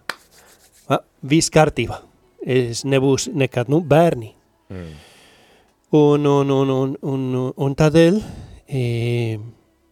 ah, 0.90 1.02
viss 1.22 1.52
kārtībā, 1.52 2.00
es 2.44 2.84
nebūs 2.84 3.30
nekad, 3.32 3.70
nu, 3.72 3.80
bērni. 3.80 4.32
Mm. 4.70 4.90
Un, 5.98 6.26
un, 6.26 6.50
un, 6.54 6.70
un, 6.70 6.96
un, 7.12 7.22
un 7.56 7.76
tādēļ, 7.78 8.18
e, 8.68 8.82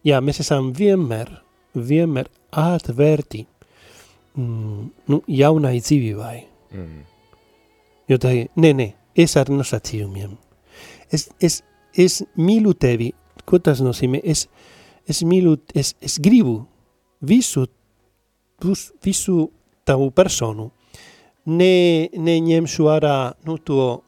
jā, 0.07 0.19
mēs 0.23 0.43
esam 0.45 0.69
vienmēr, 0.75 1.31
vienmēr 1.75 2.29
atvērti 2.55 3.43
mm, 4.37 4.83
nu, 5.11 5.23
jaunai 5.27 5.79
dzīvībai. 5.81 6.35
Mm. 6.75 7.01
Jo 8.09 8.21
tā 8.21 8.35
ir, 8.37 8.53
nē, 8.55 8.71
nē, 8.77 8.87
es 9.19 9.35
ar 9.37 9.51
nosacījumiem 9.51 10.37
es, 11.11 11.29
es, 11.39 11.61
es 11.93 12.21
mīlu 12.37 12.73
tevi, 12.77 13.11
ko 13.49 13.59
tas 13.63 13.81
nozīmē? 13.83 14.21
Es, 14.23 14.45
es 15.09 15.23
mīlu, 15.25 15.57
es, 15.77 15.95
es 16.01 16.19
gribu 16.21 16.61
visu, 17.25 17.65
visu 19.03 19.49
tavu 19.87 20.09
personu. 20.11 20.69
Ne, 21.49 22.09
neņemšu 22.13 22.89
ārā 22.91 23.33
nu, 23.47 23.57
to 23.57 24.03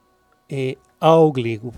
e, 0.50 0.74
auglīgu. 1.02 1.72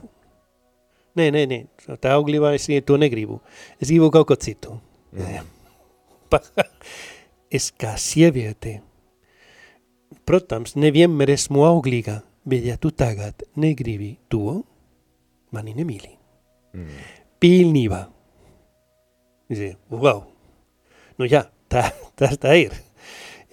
Nē, 1.14 1.28
nē, 1.30 1.44
nē, 1.46 1.58
tā 2.02 2.12
auglībā 2.18 2.52
es 2.56 2.66
to 2.84 2.98
negribu. 2.98 3.40
Es 3.80 3.88
gribu 3.88 4.10
kaut 4.10 4.28
ko 4.28 4.36
citu. 4.36 4.80
Mm. 6.34 6.40
es 7.54 7.68
kā 7.78 7.92
sieviete, 8.00 8.80
protams, 10.26 10.72
nevienmēr 10.74 11.30
esmu 11.36 11.62
auglīga, 11.62 12.16
bet 12.42 12.64
ja 12.66 12.74
tu 12.80 12.90
tagad 12.90 13.44
negribi 13.54 14.16
to, 14.26 14.64
mani 15.54 15.76
nemīli. 15.76 16.10
Mm. 16.74 17.04
Pilnībā. 17.38 18.00
Dice, 19.52 19.76
wow. 19.92 20.24
Nu 21.20 21.28
jā, 21.30 21.44
tā, 21.74 21.84
tā, 22.18 22.30
tā 22.40 22.54
ir. 22.62 22.76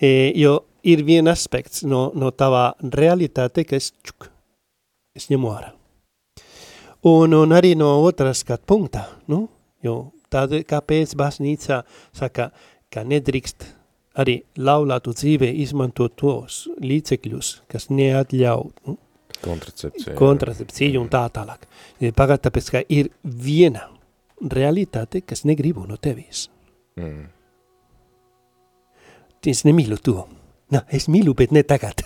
E, 0.01 0.31
jo 0.37 0.59
ir 0.87 1.03
vien 1.07 1.29
aspekts 1.31 1.83
no, 1.87 2.09
no 2.17 2.31
tavā 2.31 2.71
realitāte, 2.95 3.65
ka 3.67 3.77
es, 3.77 3.91
čuk, 4.05 4.29
es 5.17 5.29
ņemu 5.31 5.51
ārā. 5.51 5.73
Un, 7.09 7.33
un 7.33 7.53
arī 7.57 7.73
no 7.77 7.95
otras 8.05 8.43
skat 8.43 8.61
punktā, 8.69 9.07
nu, 9.31 9.47
jo 9.81 10.11
tāda, 10.29 10.61
kāpēc 10.67 11.15
baznīcā 11.17 11.81
saka, 12.13 12.51
ka 12.93 13.05
nedrīkst 13.07 13.65
arī 14.21 14.41
laulātu 14.59 15.15
dzīvē 15.15 15.49
izmantot 15.63 16.13
tos 16.19 16.65
līdzekļus, 16.83 17.53
kas 17.71 17.89
neatļauj, 17.89 18.67
nu, 18.89 18.97
Kontracepcija. 19.41 20.15
Kontracepcija 20.19 20.99
un 21.01 21.07
tā 21.09 21.23
tālāk. 21.33 21.63
Pagāt, 22.13 22.43
tāpēc, 22.45 22.67
ka 22.75 22.81
ir 22.93 23.09
viena 23.23 23.87
realitāte, 24.53 25.23
kas 25.25 25.45
negribu 25.49 25.87
no 25.89 25.97
tevis. 25.97 26.45
Mm. 26.99 27.23
Es 29.41 29.63
nemīlu 29.65 29.97
to. 29.97 30.27
Nā, 30.69 30.83
es 30.93 31.07
mīlu, 31.09 31.33
bet 31.33 31.49
ne 31.49 31.63
tagad. 31.65 32.03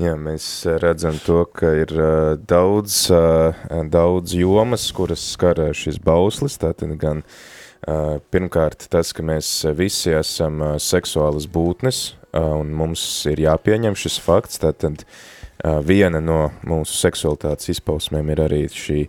Jā, 0.00 0.12
mēs 0.20 0.44
redzam 0.82 1.16
to, 1.24 1.46
ka 1.56 1.70
ir 1.80 1.94
uh, 1.96 2.34
daudz, 2.36 3.06
uh, 3.16 3.56
daudz 3.88 4.34
jomas, 4.36 4.84
kuras 4.92 5.24
skar 5.32 5.58
šis 5.76 5.96
bauslis, 6.04 6.58
tātad 6.60 6.92
gan 7.00 7.22
uh, 7.24 8.20
pirmkārt 8.28 8.90
tas, 8.92 9.14
ka 9.16 9.24
mēs 9.24 9.48
visi 9.76 10.12
esam 10.14 10.60
uh, 10.60 10.76
seksuālas 10.76 11.48
būtnes, 11.48 12.02
uh, 12.36 12.60
un 12.60 12.76
mums 12.76 13.02
ir 13.32 13.40
jāpieņem 13.48 13.96
šis 13.96 14.20
fakts, 14.20 14.60
tātad 14.60 15.02
uh, 15.02 15.80
viena 15.80 16.20
no 16.20 16.50
mūsu 16.60 17.00
seksualitātes 17.00 17.72
izpausmēm 17.72 18.36
ir 18.36 18.44
arī 18.50 18.66
šī 18.68 19.06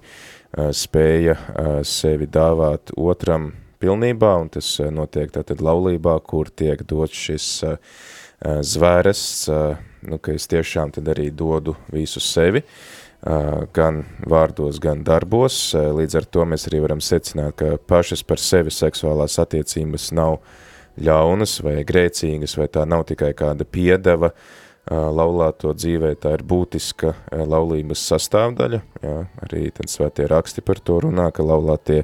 spēja 0.75 1.37
sevi 1.87 2.25
dāvāt 2.27 2.91
otram 2.99 3.53
pilnībā, 3.81 4.35
un 4.43 4.53
tas 4.53 4.69
notiek 4.93 5.33
tātad 5.33 5.61
laulībā, 5.65 6.15
kur 6.23 6.49
tiek 6.53 6.85
dots 6.87 7.17
šis 7.27 7.47
zvērests, 8.41 9.49
nu, 10.09 10.17
ka 10.17 10.33
es 10.37 10.47
tiešām 10.49 10.93
tad 10.95 11.11
arī 11.13 11.27
dodu 11.33 11.75
visu 11.93 12.21
sevi, 12.23 12.63
gan 13.73 14.01
vārdos, 14.25 14.79
gan 14.81 15.03
darbos. 15.05 15.59
Līdz 15.75 16.17
ar 16.21 16.25
to 16.25 16.47
mēs 16.49 16.65
arī 16.71 16.81
varam 16.81 17.03
secināt, 17.05 17.53
ka 17.59 17.75
pašas 17.77 18.25
par 18.25 18.41
sevi 18.41 18.73
seksuālās 18.73 19.37
attiecības 19.43 20.09
nav 20.17 20.39
ļaunas 21.01 21.59
vai 21.61 21.83
grēcīgas, 21.87 22.57
vai 22.57 22.67
tā 22.73 22.87
nav 22.89 23.05
tikai 23.11 23.35
kāda 23.37 23.67
piedeva, 23.69 24.33
laulāto 24.89 25.75
dzīvē, 25.77 26.15
tā 26.17 26.33
ir 26.33 26.41
būtiska 26.49 27.13
laulības 27.45 28.01
sastāvdaļa, 28.09 28.79
jā, 29.05 29.17
arī 29.45 29.67
tad 29.77 29.91
svētie 29.93 30.25
raksti 30.25 30.63
par 30.65 30.81
to 30.81 30.97
runā, 31.05 31.27
ka 31.29 31.45
laulātie 31.45 32.01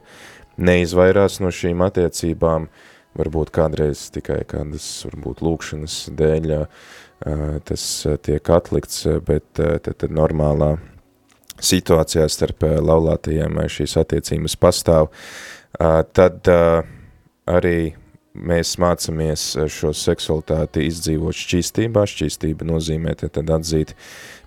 neizvairās 0.57 1.39
no 1.43 1.51
šīm 1.53 1.83
attiecībām, 1.85 2.67
varbūt 3.17 3.51
kādreiz 3.55 4.07
tikai 4.13 4.43
kādas, 4.49 4.85
varbūt 5.07 5.41
lūkšanas 5.45 5.97
dēļ, 6.17 6.53
tas 7.65 7.85
tiek 8.25 8.51
atlikts, 8.53 9.07
bet 9.25 9.47
tad, 9.57 9.87
tad 9.87 10.13
normālā 10.13 10.75
situācijā 11.57 12.27
starp 12.29 12.67
laulātajiem 12.85 13.63
šīs 13.73 13.97
attiecības 14.03 14.57
pastāv, 14.61 15.09
tad 16.13 16.51
arī 17.47 17.79
mēs 18.37 18.75
mācamies 18.81 19.43
eh, 19.57 19.69
šo 19.71 19.93
seksualitāti 19.95 20.85
izdzīvot 20.87 21.37
šķīstībā. 21.37 22.05
Šķīstība 22.09 22.67
nozīmē 22.67 23.15
tad 23.21 23.49
atzīt 23.53 23.95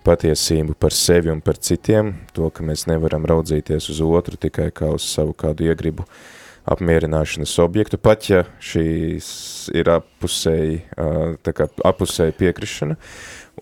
patiesību 0.07 0.77
par 0.81 0.95
sevi 0.97 1.33
un 1.33 1.41
par 1.45 1.59
citiem, 1.61 2.15
to, 2.37 2.49
ka 2.55 2.65
mēs 2.67 2.87
nevaram 2.91 3.27
raudzīties 3.29 3.91
uz 3.93 4.01
otru 4.05 4.39
tikai 4.41 4.71
kā 4.75 4.93
uz 4.95 5.07
savu 5.07 5.35
kādu 5.37 5.69
iegribu 5.69 6.07
apmierināšanas 6.71 7.53
objektu, 7.65 7.99
pat 7.99 8.29
ja 8.31 8.45
šīs 8.63 9.29
ir 9.75 9.91
apusēji, 9.91 10.83
tā 11.45 11.55
kā 11.57 11.67
apusēji 11.89 12.37
piekrišana, 12.39 12.97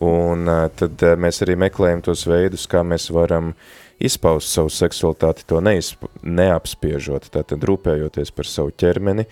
un 0.05 0.51
tad 0.79 1.05
mēs 1.19 1.41
arī 1.47 1.57
meklējam 1.63 2.03
tos 2.05 2.27
veidus, 2.29 2.67
kā 2.71 2.83
mēs 2.87 3.09
varam 3.15 3.55
izpaust 4.03 4.51
savu 4.53 4.71
seksualitāti, 4.71 5.47
to 5.49 5.63
neizp 5.65 6.05
neapspiežot, 6.23 7.31
tātad 7.35 7.65
rūpējoties 7.67 8.35
par 8.35 8.51
savu 8.51 8.75
ķermeni, 8.79 9.27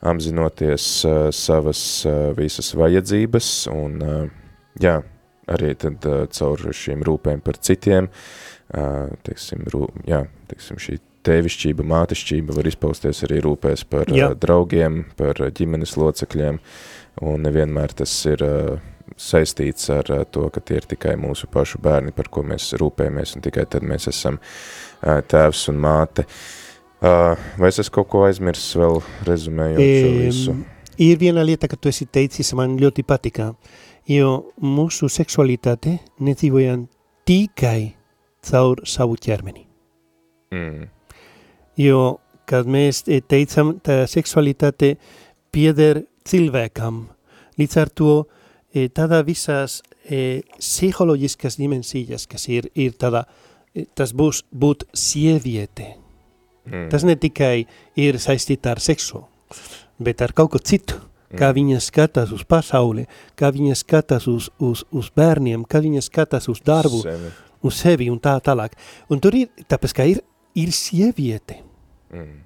apzinoties 0.00 0.88
uh, 1.04 1.28
savas 1.34 1.80
uh, 2.08 2.30
visas 2.36 2.72
vajadzības 2.76 3.50
un, 3.72 3.96
uh, 4.00 4.60
jā, 4.80 5.00
arī 5.52 5.74
tad 5.78 6.06
uh, 6.08 6.24
caur 6.32 6.70
šīm 6.76 7.04
rūpēm 7.06 7.42
par 7.44 7.58
citiem, 7.62 8.10
uh, 8.10 9.10
teiksim, 9.26 9.66
rū, 9.72 9.86
jā, 10.08 10.24
teiksim, 10.50 10.80
šī 10.82 10.98
tēvišķība, 11.26 11.84
mātišķība 11.84 12.56
var 12.56 12.68
izpausties 12.70 13.24
arī 13.28 13.42
rūpēs 13.44 13.84
par 13.90 14.12
jā. 14.12 14.30
uh, 14.30 14.38
draugiem, 14.38 15.04
par 15.18 15.42
uh, 15.42 15.50
ģimenes 15.54 15.96
locekļiem, 16.00 16.62
un 17.26 17.44
nevienmēr 17.44 17.96
tas 18.00 18.14
ir 18.30 18.46
uh, 18.46 18.78
saistīts 19.20 19.90
ar 19.92 20.08
uh, 20.14 20.24
to, 20.24 20.46
ka 20.54 20.62
tie 20.64 20.80
ir 20.80 20.88
tikai 20.88 21.18
mūsu 21.20 21.50
pašu 21.52 21.82
bērni, 21.82 22.14
par 22.16 22.32
ko 22.32 22.46
mēs 22.46 22.72
rūpējamies, 22.80 23.36
un 23.36 23.44
tikai 23.44 23.66
tad 23.68 23.84
mēs 23.86 24.08
esam 24.12 24.40
uh, 24.40 25.20
tēvs 25.20 25.68
un 25.74 25.84
māte. 25.84 26.24
Uh, 26.24 26.60
Uh, 27.00 27.32
vai 27.56 27.70
es 27.72 27.78
esmu 27.80 27.94
kaut 27.94 28.08
ko 28.12 28.26
aizmirsis 28.26 28.74
vēl 28.76 28.98
rezumējot 29.24 29.80
e, 29.80 29.92
šo 29.96 30.08
visu? 30.18 30.54
Ir 31.00 31.16
viena 31.16 31.40
lieta, 31.40 31.64
ka 31.64 31.78
tu 31.80 31.88
esi 31.88 32.04
teicis, 32.04 32.50
man 32.52 32.74
ļoti 32.76 33.06
patika, 33.08 33.54
jo 34.10 34.30
mūsu 34.58 35.08
seksualitāte 35.12 35.98
nedzīvojam 36.22 36.86
tikai 37.28 37.92
caur 38.46 38.82
savu 38.88 39.18
ķermeni. 39.20 39.66
Mm. 40.54 40.88
Jo, 41.78 42.18
kad 42.48 42.66
mēs 42.66 43.04
teicam, 43.06 43.76
tā 43.84 44.02
seksualitāte 44.10 44.96
pieder 45.54 46.02
cilvēkam, 46.26 47.04
līdz 47.60 47.76
ar 47.80 47.92
to 47.94 48.14
e, 48.20 48.88
tādā 48.88 49.20
visās 49.26 49.80
e, 50.02 50.42
psiholoģiskas 50.58 51.60
dimensijas, 51.60 52.26
kas 52.30 52.48
ir, 52.50 52.66
ir 52.74 52.96
tādā, 52.98 53.24
e, 53.74 53.86
tas 53.94 54.14
būs 54.16 54.42
būt 54.50 54.88
sieviete. 54.96 55.94
Mm. 56.66 56.88
Tas 56.90 57.06
ne 57.06 57.14
tikai 57.20 57.62
ir 58.00 58.18
saistīta 58.22 58.74
ar 58.74 58.82
seksu, 58.82 59.22
bet 60.02 60.22
ar 60.24 60.34
kaut 60.36 60.52
ko 60.56 60.62
citu, 60.62 60.98
kā 61.38 61.50
viņa 61.54 61.78
skatās 61.82 62.32
uz 62.34 62.42
pasauli, 62.48 63.06
kā 63.38 63.50
viņa 63.54 63.78
skatās 63.78 64.26
uz, 64.30 64.50
uz, 64.58 64.84
uz 64.90 65.10
bērniem, 65.16 65.64
kā 65.68 65.82
viņa 65.82 66.02
skatās 66.06 66.48
uz 66.50 66.62
darbu, 66.66 67.02
Sevi. 67.04 67.32
uz 67.62 67.80
sevi 67.80 68.10
un 68.10 68.20
tā 68.22 68.36
tālāk. 68.44 68.76
Un 69.10 69.22
tur 69.22 69.36
ir, 69.38 69.50
tāpēc, 69.70 69.94
ka 69.96 70.06
ir, 70.10 70.22
ir 70.58 70.72
sieviete. 70.74 71.60
Mm. 72.10 72.38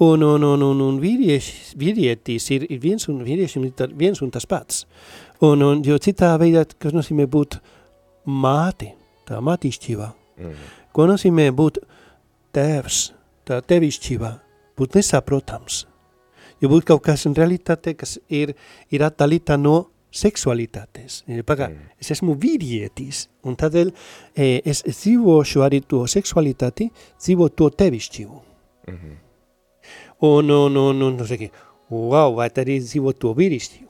Un, 0.00 0.22
un, 0.24 0.46
un, 0.48 0.62
un, 0.64 0.78
un 0.80 1.00
vīrietis, 1.00 1.74
vīrietis 1.76 2.46
ir, 2.56 2.64
ir 2.72 2.78
viens 2.80 3.04
un 3.12 3.18
vīriešiem 3.20 3.66
ir 3.68 3.90
viens 4.00 4.22
un 4.24 4.30
tas 4.32 4.48
pats. 4.48 4.86
Un, 5.44 5.60
un 5.60 5.82
jo 5.84 5.98
citā 6.00 6.32
veidā, 6.40 6.64
kas 6.80 6.96
nozīmē 6.96 7.26
būt 7.28 7.58
māti, 8.24 8.94
tā 9.28 9.42
mātīšķīvā. 9.44 10.08
Mm. 10.40 10.56
Ko 10.96 11.04
nozīmē 11.10 11.50
būt 11.52 11.82
tēvs, 12.56 13.10
tā 13.44 13.60
tevišķīvā, 13.60 14.32
būt 14.80 14.96
nesaprotams. 14.96 15.84
Jo 16.60 16.68
būt 16.68 16.84
kaut 16.90 17.02
kas 17.04 17.24
in 17.26 17.34
realitāte, 17.34 17.94
kas 17.96 18.18
ir, 18.28 18.54
ir 18.92 19.04
atdalīta 19.06 19.56
no 19.56 19.90
seksualitātes. 20.10 21.22
Pagā, 21.46 21.70
Mm. 21.70 21.78
es 22.00 22.10
esmu 22.10 22.34
vīrietis, 22.34 23.28
un 23.44 23.56
tādēļ 23.56 23.92
e, 24.34 24.60
es, 24.64 24.82
es 24.84 25.04
dzīvošu 25.04 25.62
arī 25.62 25.80
to 25.86 26.04
seksualitāti, 26.06 26.90
dzīvo 27.18 27.48
to 27.54 27.70
tevišķību. 27.70 28.40
Mhm. 28.88 29.18
Un, 30.22 30.50
un, 30.50 30.76
un, 30.76 31.02
un, 31.02 31.20
un 31.20 31.26
saki, 31.26 31.50
wow, 31.90 32.34
vai 32.34 32.50
tad 32.50 32.66
arī 32.66 32.80
dzīvo 32.80 33.14
to 33.16 33.32
vīrišķību. 33.34 33.88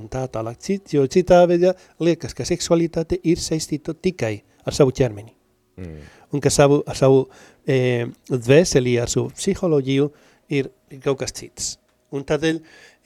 Un 0.00 0.08
tā 0.08 0.22
tālāk, 0.30 0.56
cit, 0.62 0.94
jo 0.94 1.04
citā 1.10 1.42
veidā 1.50 1.74
liekas, 2.00 2.32
ka 2.32 2.46
seksualitāte 2.46 3.18
ir 3.22 3.36
saistīta 3.42 3.92
tikai 3.92 4.42
ar 4.64 4.72
savu 4.72 4.94
ķermeni. 4.94 5.34
Mm. 5.76 6.00
Un 6.32 6.40
ka 6.40 6.50
savu, 6.50 6.80
ar 6.86 6.96
savu 6.96 7.26
e, 7.66 8.06
dvēseli, 8.30 8.96
ar 9.02 9.10
savu 9.10 9.30
psiholoģiju 9.34 10.10
ir 10.56 10.70
kaut 11.02 11.18
kas 11.18 11.34
cits. 11.34 11.79
Un 12.16 12.24
tādēļ 12.26 12.56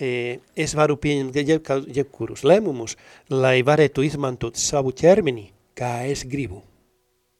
e, 0.00 0.10
es 0.56 0.74
varu 0.78 0.96
pieņemt 1.00 1.36
jeb, 1.40 1.72
jebkurus 1.92 2.44
lēmumus, 2.46 2.96
lai 3.32 3.58
varētu 3.66 4.04
izmantot 4.06 4.56
savu 4.60 4.94
ķermeni, 4.96 5.50
kā 5.76 6.06
es 6.08 6.24
gribu. 6.28 6.62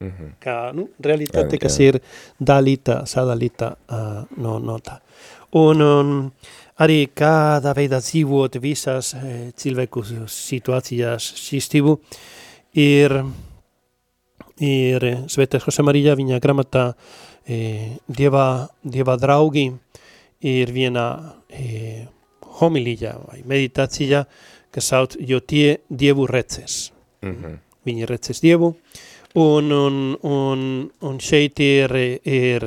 Mhm. 0.05 0.35
Kā, 0.43 0.59
nu, 0.77 0.89
realitāte, 1.01 1.57
Jā, 1.57 1.63
kas 1.63 1.79
jā. 1.79 1.93
ir 1.93 2.01
dalīta, 2.43 3.05
sadalīta 3.09 3.71
uh, 3.73 4.21
no, 4.43 4.59
no 4.61 4.77
tā. 4.85 4.99
Un, 5.55 5.81
un 5.81 6.11
arī 6.83 7.05
kādā 7.15 7.73
veidā 7.77 8.01
dzīvot 8.03 8.59
visās 8.63 9.13
e, 9.15 9.53
cilvēku 9.57 10.03
situācijās 10.31 11.29
šistību 11.39 11.95
ir, 12.83 13.15
ir 14.59 15.07
Svētais 15.31 15.63
Jose 15.63 15.87
Marija 15.87 16.17
viņa 16.19 16.41
gramatā 16.43 16.89
e, 17.47 17.95
Dieva, 18.11 18.67
Dieva 18.83 19.15
draugi 19.21 19.69
ir 20.45 20.73
viena 20.75 21.07
e, 21.49 22.05
homilija 22.61 23.17
vai 23.25 23.41
meditācija, 23.49 24.25
kas 24.75 24.91
sauc, 24.93 25.17
jo 25.21 25.41
tie 25.41 25.79
Dievu 25.89 26.27
reces. 26.31 26.91
Mhm. 27.25 27.61
Viņi 27.85 28.07
reces 28.09 28.41
Dievu, 28.41 28.71
un, 29.41 29.73
un, 29.73 29.97
un, 30.25 30.61
un 31.05 31.19
šeit 31.21 31.61
ir, 31.61 31.93
ir 32.25 32.65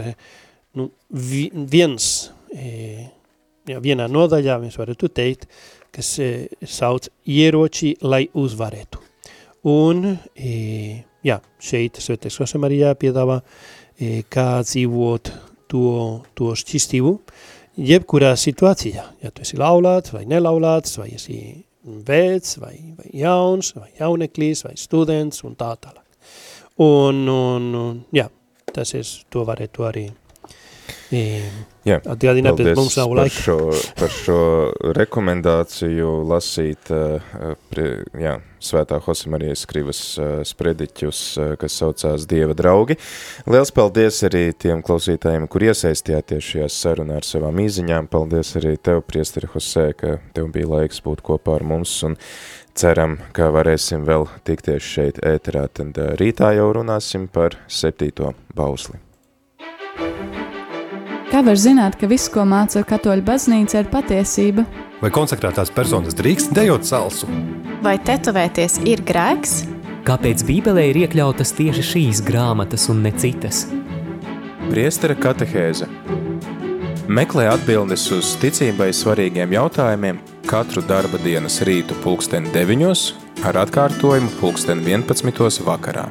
nu, 0.77 0.91
vi, 1.09 1.47
viens, 1.53 2.29
e, 2.53 3.07
jā, 3.65 3.79
vienā 3.81 4.05
nodaļā, 4.11 4.59
mēs 4.61 4.77
varētu 4.77 5.09
teikt, 5.09 5.47
kas 5.95 6.13
e, 6.21 6.29
sauc 6.61 7.09
ieroči, 7.25 7.95
lai 8.05 8.27
uzvarētu. 8.37 9.01
Un, 9.73 10.05
e, 10.37 10.53
jā, 11.25 11.39
šeit 11.59 11.97
Svētais 12.03 12.37
Jose 12.37 12.61
Marijā 12.61 12.93
piedāvā, 12.99 13.41
e, 13.97 14.21
kā 14.29 14.61
dzīvot 14.61 15.33
to, 15.71 15.87
to 16.37 16.53
šķistību, 16.61 17.17
jebkurā 17.77 18.33
situācijā, 18.37 19.05
ja 19.21 19.31
tu 19.31 19.45
esi 19.45 19.57
laulāts 19.59 20.13
vai 20.13 20.25
nelaulāts, 20.29 20.97
vai 20.99 21.11
esi 21.15 21.39
vecs, 22.07 22.57
vai, 22.59 22.75
vai 22.97 23.11
jauns, 23.15 23.73
vai 23.77 23.91
jauneklis, 23.99 24.65
vai 24.67 24.75
students 24.77 25.43
un 25.47 25.55
tā 25.55 25.71
tālāk. 25.79 26.03
Un, 26.83 27.23
un, 27.31 27.69
un 27.77 28.01
jā, 28.13 28.27
tas 28.73 28.93
es 28.97 29.13
to 29.33 29.45
varētu 29.47 29.85
arī 29.87 30.07
Jā, 31.07 32.01
atgādināt, 32.03 32.57
bet 32.59 32.75
mums 32.75 32.97
nav 32.99 33.13
par 33.13 33.21
laika. 33.21 33.43
šo, 33.45 33.57
par 33.95 34.11
šo 34.11 34.39
rekomendāciju 34.97 36.09
lasīt 36.27 36.91
prie, 37.71 37.87
jā, 38.19 38.33
svētā 38.59 38.99
Hosemarijas 39.05 39.63
skrivas 39.63 40.01
uh, 40.19 40.33
sprediķus, 40.47 41.21
kas 41.61 41.79
saucās 41.79 42.27
Dieva 42.27 42.57
draugi. 42.57 42.97
Liels 43.47 43.71
paldies 43.71 44.19
arī 44.27 44.49
tiem 44.51 44.83
klausītājiem, 44.83 45.47
kur 45.47 45.67
iesaistījāties 45.69 46.51
šajā 46.51 46.69
sarunā 46.75 47.21
ar 47.21 47.27
savām 47.27 47.63
īziņām. 47.63 48.11
Paldies 48.11 48.55
arī 48.59 48.75
tev, 48.75 49.05
priesteri 49.07 49.47
Hosē, 49.53 49.89
ka 49.95 50.17
tev 50.35 50.51
bija 50.51 50.73
laiks 50.75 50.99
būt 51.05 51.23
kopā 51.23 51.61
ar 51.61 51.67
mums 51.71 51.95
un 52.07 52.19
ceram, 52.77 53.17
ka 53.31 53.47
varēsim 53.55 54.03
vēl 54.07 54.27
tikties 54.47 54.83
šeit 54.83 55.23
ēterā. 55.23 55.69
Tad 55.71 55.97
rītā 56.19 56.51
jau 56.59 56.71
runāsim 56.81 57.31
par 57.31 57.55
septīto 57.71 58.35
bausli. 58.57 59.06
Kā 61.27 61.41
var 61.43 61.59
zināt, 61.59 61.97
ka 61.99 62.07
viss, 62.07 62.29
ko 62.31 62.45
māca 62.47 62.79
katoļu 62.87 63.25
baznīca, 63.27 63.81
ir 63.81 63.89
patiesība? 63.91 64.63
Vai 65.01 65.09
konsekrētās 65.11 65.73
personas 65.75 66.15
drīkst 66.15 66.53
dejot 66.55 66.87
salsu? 66.87 67.27
Vai 67.83 67.97
tetovēties 67.99 68.79
ir 68.87 69.03
grēks? 69.03 69.65
Kāpēc 70.07 70.45
Bībelē 70.47 70.85
ir 70.87 71.01
iekļautas 71.01 71.51
tieši 71.57 71.83
šīs 71.83 72.23
grāmatas 72.23 72.87
un 72.93 73.03
ne 73.03 73.11
citas? 73.11 73.65
Priestera 74.69 75.17
katehēze 75.19 75.89
Meklē 77.11 77.49
atbildes 77.51 78.07
uz 78.15 78.33
ticībai 78.39 78.93
svarīgiem 78.95 79.51
jautājumiem 79.55 80.23
katru 80.47 80.83
darba 80.87 81.19
dienas 81.19 81.59
rītu 81.67 81.95
pulksteni 82.07 82.55
9 82.55 83.43
ar 83.47 83.63
atkārtojumu 83.65 84.31
pulksteni 84.39 84.95
11 84.95 85.63
vakarā. 85.67 86.07